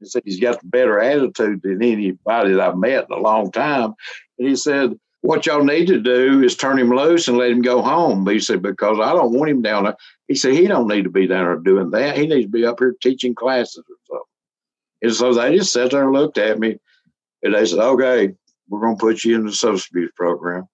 He 0.00 0.06
said, 0.06 0.22
He's 0.24 0.40
got 0.40 0.62
a 0.62 0.66
better 0.66 0.98
attitude 0.98 1.60
than 1.62 1.82
anybody 1.82 2.52
that 2.52 2.60
I've 2.60 2.78
met 2.78 3.06
in 3.08 3.16
a 3.16 3.20
long 3.20 3.52
time. 3.52 3.92
And 4.38 4.48
he 4.48 4.56
said, 4.56 4.98
What 5.20 5.44
y'all 5.44 5.64
need 5.64 5.86
to 5.88 6.00
do 6.00 6.42
is 6.42 6.56
turn 6.56 6.78
him 6.78 6.90
loose 6.90 7.28
and 7.28 7.36
let 7.36 7.50
him 7.50 7.60
go 7.60 7.82
home. 7.82 8.26
He 8.26 8.40
said, 8.40 8.62
Because 8.62 8.98
I 9.00 9.12
don't 9.12 9.34
want 9.34 9.50
him 9.50 9.60
down 9.60 9.84
there. 9.84 9.96
He 10.28 10.34
said, 10.34 10.54
He 10.54 10.66
don't 10.66 10.88
need 10.88 11.04
to 11.04 11.10
be 11.10 11.26
down 11.26 11.44
there 11.44 11.56
doing 11.56 11.90
that. 11.90 12.16
He 12.16 12.26
needs 12.26 12.46
to 12.46 12.50
be 12.50 12.64
up 12.64 12.78
here 12.78 12.96
teaching 13.02 13.34
classes 13.34 13.84
or 13.86 13.96
something. 14.08 14.24
And 15.02 15.14
so 15.14 15.34
they 15.34 15.56
just 15.58 15.74
sat 15.74 15.90
there 15.90 16.04
and 16.04 16.12
looked 16.12 16.38
at 16.38 16.58
me 16.58 16.78
and 17.42 17.54
they 17.54 17.66
said, 17.66 17.80
Okay, 17.80 18.34
we're 18.68 18.80
going 18.80 18.96
to 18.96 19.00
put 19.00 19.24
you 19.24 19.36
in 19.36 19.46
the 19.46 19.52
substance 19.52 19.88
abuse 19.90 20.12
program. 20.16 20.66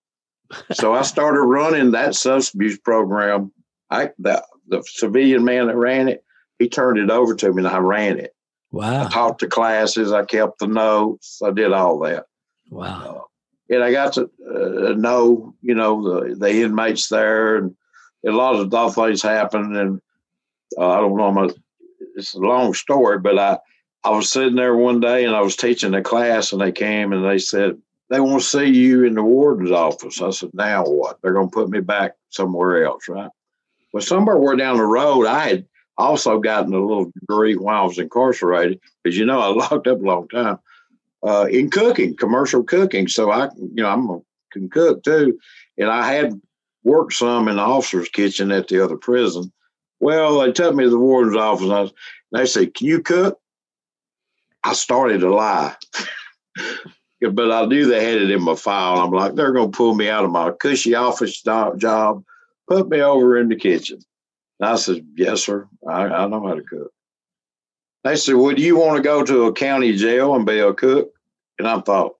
so 0.72 0.94
I 0.94 1.03
started 1.03 1.42
running 1.42 1.90
that 1.92 2.14
substance 2.14 2.55
abuse 2.55 2.79
program 2.79 3.53
I 3.90 4.11
the, 4.18 4.44
the 4.68 4.83
civilian 4.87 5.44
man 5.44 5.66
that 5.66 5.77
ran 5.77 6.09
it, 6.09 6.24
he 6.59 6.68
turned 6.68 6.98
it 6.98 7.11
over 7.11 7.35
to 7.35 7.53
me 7.53 7.64
and 7.64 7.68
I 7.68 7.79
ran 7.79 8.18
it. 8.18 8.35
Wow. 8.70 9.07
I 9.07 9.09
taught 9.09 9.38
the 9.38 9.46
classes, 9.46 10.12
I 10.12 10.24
kept 10.24 10.59
the 10.59 10.66
notes, 10.66 11.40
I 11.42 11.51
did 11.51 11.72
all 11.72 11.98
that. 12.01 12.27
Wow. 12.70 13.29
Uh, 13.70 13.74
and 13.74 13.83
I 13.83 13.92
got 13.92 14.14
to 14.14 14.22
uh, 14.22 14.92
know, 14.94 15.55
you 15.62 15.74
know, 15.74 16.03
the, 16.03 16.35
the 16.35 16.62
inmates 16.62 17.09
there 17.09 17.57
and 17.57 17.74
a 18.27 18.31
lot 18.31 18.57
of 18.57 18.72
other 18.72 18.92
things 18.92 19.22
happened. 19.22 19.77
And 19.77 20.01
uh, 20.77 20.88
I 20.88 21.01
don't 21.01 21.16
know, 21.16 21.33
my, 21.33 21.51
it's 22.16 22.35
a 22.35 22.38
long 22.38 22.74
story, 22.74 23.18
but 23.18 23.38
I, 23.38 23.59
I 24.04 24.11
was 24.11 24.30
sitting 24.30 24.56
there 24.56 24.76
one 24.76 25.00
day 25.00 25.24
and 25.24 25.34
I 25.34 25.40
was 25.40 25.56
teaching 25.56 25.94
a 25.94 26.02
class 26.02 26.52
and 26.52 26.61
they 26.61 26.72
came 26.72 27.12
and 27.12 27.24
they 27.24 27.38
said, 27.38 27.78
they 28.11 28.20
want 28.20 28.42
to 28.42 28.48
see 28.48 28.66
you 28.66 29.04
in 29.04 29.14
the 29.14 29.22
warden's 29.22 29.70
office. 29.70 30.22
I 30.22 30.30
said, 30.30 30.50
now 30.54 30.84
what? 30.84 31.18
They're 31.20 31.34
going 31.34 31.50
to 31.50 31.54
put 31.54 31.68
me 31.68 31.80
back 31.80 32.14
somewhere 32.30 32.84
else, 32.84 33.08
right? 33.08 33.30
Well, 33.92 34.02
somewhere 34.02 34.56
down 34.56 34.78
the 34.78 34.84
road, 34.84 35.26
I 35.26 35.48
had 35.48 35.66
also 35.98 36.38
gotten 36.38 36.72
a 36.72 36.80
little 36.80 37.12
degree 37.20 37.56
while 37.56 37.82
I 37.82 37.87
was 37.87 37.98
incarcerated, 37.98 38.80
because 39.02 39.18
you 39.18 39.26
know 39.26 39.40
I 39.40 39.48
locked 39.48 39.87
up 39.87 40.00
a 40.00 40.04
long 40.04 40.28
time 40.28 40.58
uh, 41.26 41.46
in 41.50 41.70
cooking, 41.70 42.16
commercial 42.16 42.62
cooking. 42.62 43.08
So 43.08 43.30
I, 43.30 43.50
you 43.56 43.82
know, 43.82 43.88
I'm 43.88 44.08
a, 44.08 44.20
can 44.52 44.70
cook 44.70 45.02
too, 45.02 45.38
and 45.76 45.90
I 45.90 46.11
had 46.12 46.40
worked 46.84 47.14
some 47.14 47.48
in 47.48 47.56
the 47.56 47.62
officer's 47.62 48.08
kitchen 48.08 48.50
at 48.50 48.68
the 48.68 48.82
other 48.82 48.96
prison. 48.96 49.52
Well, 50.00 50.40
they 50.40 50.52
took 50.52 50.74
me 50.74 50.84
to 50.84 50.90
the 50.90 50.98
warden's 50.98 51.37
office, 51.37 51.62
and, 51.62 51.70
was, 51.70 51.92
and 52.32 52.40
they 52.40 52.46
said, 52.46 52.74
"Can 52.74 52.87
you 52.87 53.02
cook?" 53.02 53.38
I 54.68 54.74
started 54.74 55.20
to 55.20 55.35
lie. 55.35 55.74
but 57.33 57.52
I 57.52 57.64
knew 57.64 57.87
they 57.87 58.04
had 58.04 58.20
it 58.20 58.31
in 58.31 58.42
my 58.42 58.54
file. 58.54 59.00
I'm 59.00 59.11
like, 59.11 59.35
they're 59.35 59.52
going 59.52 59.72
to 59.72 59.76
pull 59.76 59.94
me 59.94 60.11
out 60.11 60.24
of 60.24 60.31
my 60.31 60.50
cushy 60.50 60.94
office 60.94 61.40
job 61.42 62.24
put 62.68 62.88
me 62.90 63.00
over 63.00 63.38
in 63.38 63.48
the 63.48 63.57
kitchen. 63.57 63.98
And 64.61 64.68
I 64.68 64.76
said, 64.76 65.07
yes, 65.16 65.42
sir. 65.42 65.66
I, 65.88 66.04
I 66.04 66.26
know 66.26 66.46
how 66.46 66.54
to 66.54 66.62
cook. 66.62 66.92
They 68.04 68.16
said, 68.16 68.35
well, 68.35 68.59
you 68.59 68.76
want 68.76 68.98
to 68.98 69.02
go 69.02 69.24
to 69.24 69.44
a 69.44 69.52
county 69.52 69.96
jail 69.96 70.35
and 70.35 70.44
be 70.44 70.59
a 70.59 70.74
cook? 70.74 71.11
And 71.59 71.66
I 71.66 71.81
thought, 71.81 72.16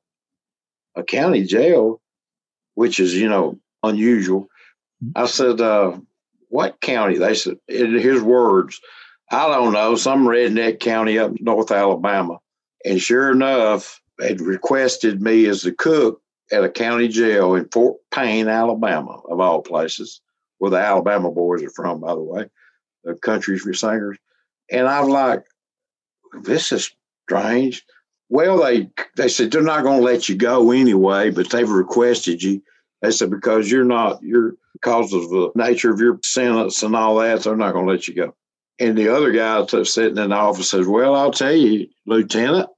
a 0.97 1.03
county 1.03 1.45
jail, 1.45 2.01
which 2.75 2.99
is, 2.99 3.15
you 3.15 3.29
know, 3.29 3.59
unusual. 3.83 4.49
I 5.15 5.27
said, 5.27 5.61
uh, 5.61 5.99
what 6.49 6.81
county? 6.81 7.19
They 7.19 7.35
said, 7.35 7.59
in 7.69 7.93
his 7.93 8.23
words, 8.23 8.81
I 9.31 9.47
don't 9.49 9.73
know, 9.73 9.95
some 9.95 10.27
redneck 10.27 10.81
county 10.81 11.19
up 11.19 11.33
North 11.41 11.71
Alabama. 11.71 12.39
And 12.85 13.01
sure 13.01 13.31
enough, 13.31 14.01
they'd 14.19 14.41
requested 14.41 15.21
me 15.21 15.47
as 15.47 15.65
a 15.67 15.73
cook 15.73 16.23
at 16.51 16.65
a 16.65 16.71
county 16.71 17.09
jail 17.09 17.55
in 17.55 17.69
Fort 17.69 17.99
Payne, 18.11 18.49
Alabama, 18.49 19.21
of 19.29 19.41
all 19.41 19.61
places 19.61 20.21
where 20.59 20.71
the 20.71 20.79
Alabama 20.79 21.31
boys 21.31 21.63
are 21.63 21.71
from, 21.71 22.01
by 22.01 22.15
the 22.15 22.21
way, 22.21 22.47
the 23.05 23.15
countries 23.15 23.63
for 23.63 23.75
singers. 23.75 24.19
And 24.71 24.87
I'm 24.87 25.09
like, 25.09 25.45
this 26.43 26.73
is 26.73 26.91
strange. 27.27 27.85
Well, 28.31 28.59
they 28.63 28.91
they 29.17 29.29
said 29.29 29.51
they're 29.51 29.63
not 29.63 29.85
going 29.85 30.01
to 30.01 30.05
let 30.05 30.29
you 30.29 30.37
go 30.37 30.71
anyway, 30.71 31.31
but 31.31 31.51
they've 31.51 31.69
requested 31.69 32.43
you. 32.43 32.63
They 33.01 33.11
said 33.11 33.31
because 33.31 33.71
you're 33.71 33.85
not 33.85 34.23
you're 34.23 34.55
because 34.75 35.13
of 35.13 35.31
the 35.31 35.51
nature 35.55 35.91
of 35.91 36.01
your 36.01 36.19
sentence 36.23 36.83
and 36.83 36.95
all 36.95 37.17
that, 37.17 37.43
they're 37.43 37.57
not 37.57 37.73
going 37.73 37.87
to 37.87 37.93
let 37.93 38.07
you 38.07 38.15
go. 38.15 38.35
And 38.81 38.97
the 38.97 39.09
other 39.09 39.33
guy 39.33 39.65
sitting 39.83 40.19
in 40.19 40.31
the 40.31 40.37
office 40.37 40.71
says, 40.71 40.87
"Well, 40.87 41.15
I'll 41.15 41.33
tell 41.33 41.55
you, 41.55 41.89
Lieutenant." 42.07 42.69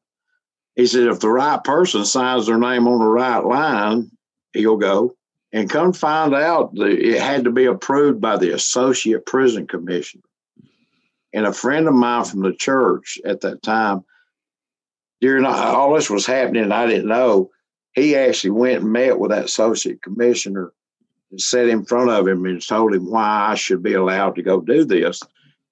He 0.74 0.86
said, 0.86 1.08
"If 1.08 1.20
the 1.20 1.28
right 1.28 1.62
person 1.62 2.04
signs 2.04 2.46
their 2.46 2.58
name 2.58 2.88
on 2.88 3.00
the 3.00 3.06
right 3.06 3.44
line, 3.44 4.10
he'll 4.52 4.76
go." 4.76 5.14
And 5.52 5.68
come 5.68 5.92
find 5.92 6.32
out 6.34 6.74
that 6.76 6.90
it 6.90 7.20
had 7.20 7.44
to 7.44 7.50
be 7.50 7.64
approved 7.64 8.20
by 8.20 8.36
the 8.36 8.52
Associate 8.54 9.24
Prison 9.26 9.66
Commissioner. 9.66 10.22
And 11.32 11.44
a 11.44 11.52
friend 11.52 11.88
of 11.88 11.94
mine 11.94 12.24
from 12.24 12.42
the 12.42 12.52
church 12.52 13.18
at 13.24 13.40
that 13.40 13.62
time, 13.62 14.04
during 15.20 15.44
all 15.44 15.94
this 15.94 16.08
was 16.08 16.24
happening, 16.24 16.70
I 16.72 16.86
didn't 16.86 17.08
know. 17.08 17.50
He 17.94 18.14
actually 18.14 18.50
went 18.50 18.82
and 18.82 18.92
met 18.92 19.18
with 19.18 19.32
that 19.32 19.46
associate 19.46 20.02
commissioner 20.02 20.72
and 21.30 21.40
sat 21.40 21.68
in 21.68 21.84
front 21.84 22.10
of 22.10 22.26
him 22.26 22.46
and 22.46 22.64
told 22.64 22.94
him 22.94 23.10
why 23.10 23.48
I 23.50 23.54
should 23.56 23.82
be 23.82 23.94
allowed 23.94 24.36
to 24.36 24.42
go 24.42 24.60
do 24.60 24.84
this. 24.84 25.20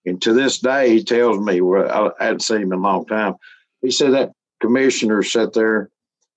And 0.09 0.21
to 0.23 0.33
this 0.33 0.59
day, 0.59 0.91
he 0.91 1.05
tells 1.05 1.39
me, 1.39 1.61
well, 1.61 2.15
I 2.19 2.25
hadn't 2.25 2.43
seen 2.43 2.63
him 2.63 2.73
in 2.73 2.79
a 2.79 2.83
long 2.83 3.07
time. 3.07 3.35
He 3.83 3.91
said 3.91 4.13
that 4.13 4.33
commissioner 4.61 5.23
sat 5.23 5.53
there 5.53 5.91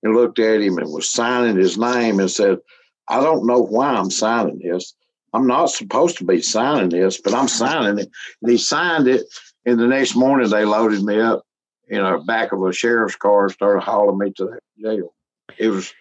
and 0.04 0.16
looked 0.16 0.40
at 0.40 0.62
him 0.62 0.78
and 0.78 0.92
was 0.92 1.10
signing 1.10 1.58
his 1.58 1.78
name 1.78 2.20
and 2.20 2.30
said, 2.30 2.60
I 3.08 3.22
don't 3.22 3.46
know 3.46 3.62
why 3.62 3.90
I'm 3.90 4.12
signing 4.12 4.60
this. 4.60 4.94
I'm 5.34 5.48
not 5.48 5.68
supposed 5.68 6.18
to 6.18 6.26
be 6.26 6.42
signing 6.42 6.90
this, 6.90 7.20
but 7.20 7.34
I'm 7.34 7.48
signing 7.48 8.00
it. 8.00 8.10
And 8.42 8.52
he 8.52 8.58
signed 8.58 9.08
it. 9.08 9.26
And 9.66 9.80
the 9.80 9.88
next 9.88 10.16
morning, 10.16 10.50
they 10.50 10.66
loaded 10.66 11.04
me 11.04 11.20
up 11.20 11.44
in 11.88 12.02
a 12.02 12.22
back 12.22 12.52
of 12.52 12.64
a 12.64 12.74
sheriff's 12.74 13.16
car 13.16 13.44
and 13.46 13.54
started 13.54 13.82
hauling 13.82 14.18
me 14.18 14.32
to 14.38 14.46
the 14.46 14.60
jail. 14.82 15.14
It 15.58 15.70
was 15.70 15.94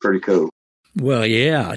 pretty 0.00 0.20
cool. 0.20 0.50
Well, 0.96 1.26
yeah. 1.26 1.76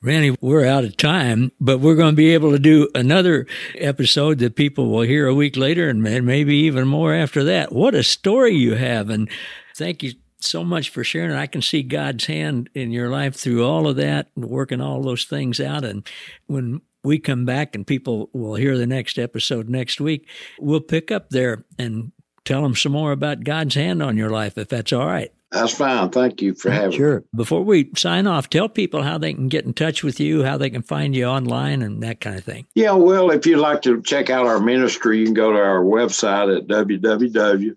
Randy, 0.00 0.36
we're 0.40 0.64
out 0.64 0.84
of 0.84 0.96
time, 0.96 1.50
but 1.60 1.80
we're 1.80 1.96
going 1.96 2.12
to 2.12 2.16
be 2.16 2.32
able 2.32 2.52
to 2.52 2.58
do 2.60 2.88
another 2.94 3.46
episode 3.74 4.38
that 4.38 4.54
people 4.54 4.90
will 4.90 5.02
hear 5.02 5.26
a 5.26 5.34
week 5.34 5.56
later 5.56 5.88
and 5.88 6.02
maybe 6.02 6.54
even 6.54 6.86
more 6.86 7.12
after 7.12 7.42
that. 7.44 7.72
What 7.72 7.96
a 7.96 8.04
story 8.04 8.54
you 8.54 8.74
have. 8.74 9.10
And 9.10 9.28
thank 9.74 10.04
you 10.04 10.12
so 10.40 10.62
much 10.62 10.90
for 10.90 11.02
sharing. 11.02 11.32
I 11.32 11.48
can 11.48 11.62
see 11.62 11.82
God's 11.82 12.26
hand 12.26 12.70
in 12.74 12.92
your 12.92 13.10
life 13.10 13.34
through 13.34 13.66
all 13.66 13.88
of 13.88 13.96
that 13.96 14.28
and 14.36 14.44
working 14.44 14.80
all 14.80 15.02
those 15.02 15.24
things 15.24 15.58
out. 15.58 15.84
And 15.84 16.06
when 16.46 16.80
we 17.02 17.18
come 17.18 17.44
back 17.44 17.74
and 17.74 17.84
people 17.84 18.30
will 18.32 18.54
hear 18.54 18.78
the 18.78 18.86
next 18.86 19.18
episode 19.18 19.68
next 19.68 20.00
week, 20.00 20.28
we'll 20.60 20.80
pick 20.80 21.10
up 21.10 21.30
there 21.30 21.64
and 21.76 22.12
tell 22.44 22.62
them 22.62 22.76
some 22.76 22.92
more 22.92 23.10
about 23.10 23.42
God's 23.42 23.74
hand 23.74 24.00
on 24.00 24.16
your 24.16 24.30
life, 24.30 24.56
if 24.58 24.68
that's 24.68 24.92
all 24.92 25.06
right. 25.06 25.32
That's 25.50 25.72
fine. 25.72 26.10
Thank 26.10 26.42
you 26.42 26.54
for 26.54 26.70
having 26.70 26.92
sure. 26.92 27.20
me. 27.20 27.20
Sure. 27.20 27.24
Before 27.34 27.62
we 27.62 27.90
sign 27.96 28.26
off, 28.26 28.50
tell 28.50 28.68
people 28.68 29.02
how 29.02 29.16
they 29.16 29.32
can 29.32 29.48
get 29.48 29.64
in 29.64 29.72
touch 29.72 30.04
with 30.04 30.20
you, 30.20 30.44
how 30.44 30.58
they 30.58 30.68
can 30.68 30.82
find 30.82 31.16
you 31.16 31.24
online, 31.24 31.80
and 31.80 32.02
that 32.02 32.20
kind 32.20 32.36
of 32.36 32.44
thing. 32.44 32.66
Yeah, 32.74 32.92
well, 32.92 33.30
if 33.30 33.46
you'd 33.46 33.58
like 33.58 33.80
to 33.82 34.02
check 34.02 34.28
out 34.28 34.46
our 34.46 34.60
ministry, 34.60 35.20
you 35.20 35.24
can 35.24 35.34
go 35.34 35.52
to 35.52 35.58
our 35.58 35.82
website 35.82 36.54
at 36.54 36.66
www 36.66 37.76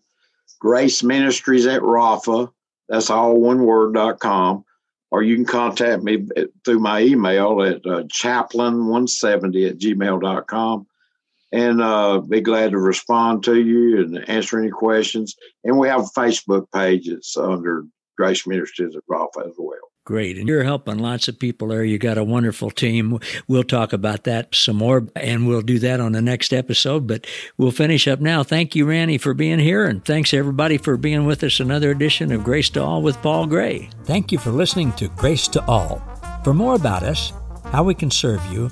Grace 0.61 1.01
Ministries 1.01 1.65
at 1.65 1.81
Rafa. 1.81 2.49
That's 2.87 3.09
all 3.09 3.41
one 3.41 3.63
word 3.63 3.95
dot 3.95 4.19
com. 4.19 4.63
Or 5.09 5.23
you 5.23 5.35
can 5.35 5.45
contact 5.45 6.03
me 6.03 6.25
through 6.63 6.79
my 6.79 7.01
email 7.01 7.61
at 7.63 7.77
uh, 7.85 8.03
chaplain170 8.03 9.69
at 9.69 9.77
gmail.com 9.77 10.87
and 11.51 11.81
uh, 11.81 12.19
be 12.19 12.41
glad 12.41 12.71
to 12.71 12.77
respond 12.77 13.43
to 13.43 13.59
you 13.61 14.01
and 14.01 14.29
answer 14.29 14.59
any 14.59 14.69
questions. 14.69 15.35
And 15.63 15.77
we 15.77 15.87
have 15.87 16.01
a 16.01 16.19
Facebook 16.19 16.71
page. 16.73 17.07
It's 17.07 17.35
under 17.35 17.85
Grace 18.17 18.47
Ministries 18.47 18.95
at 18.95 19.03
Rafa 19.07 19.41
as 19.47 19.55
well. 19.57 19.79
Great. 20.03 20.37
And 20.37 20.47
you're 20.47 20.63
helping 20.63 20.97
lots 20.97 21.27
of 21.27 21.37
people 21.37 21.67
there. 21.67 21.83
You 21.83 21.99
got 21.99 22.17
a 22.17 22.23
wonderful 22.23 22.71
team. 22.71 23.19
We'll 23.47 23.63
talk 23.63 23.93
about 23.93 24.23
that 24.23 24.53
some 24.55 24.77
more 24.77 25.07
and 25.15 25.47
we'll 25.47 25.61
do 25.61 25.77
that 25.79 25.99
on 25.99 26.13
the 26.13 26.23
next 26.23 26.53
episode, 26.53 27.05
but 27.05 27.27
we'll 27.57 27.71
finish 27.71 28.07
up 28.07 28.19
now. 28.19 28.41
Thank 28.41 28.75
you, 28.75 28.85
Randy, 28.85 29.19
for 29.19 29.35
being 29.35 29.59
here. 29.59 29.85
And 29.85 30.03
thanks 30.03 30.33
everybody 30.33 30.77
for 30.77 30.97
being 30.97 31.25
with 31.25 31.43
us 31.43 31.59
another 31.59 31.91
edition 31.91 32.31
of 32.31 32.43
Grace 32.43 32.69
to 32.71 32.83
All 32.83 33.03
with 33.03 33.21
Paul 33.21 33.45
Gray. 33.45 33.89
Thank 34.05 34.31
you 34.31 34.39
for 34.39 34.49
listening 34.49 34.91
to 34.93 35.07
Grace 35.09 35.47
to 35.49 35.63
All. 35.65 36.01
For 36.43 36.53
more 36.53 36.73
about 36.73 37.03
us, 37.03 37.31
how 37.65 37.83
we 37.83 37.93
can 37.93 38.09
serve 38.09 38.43
you, 38.51 38.71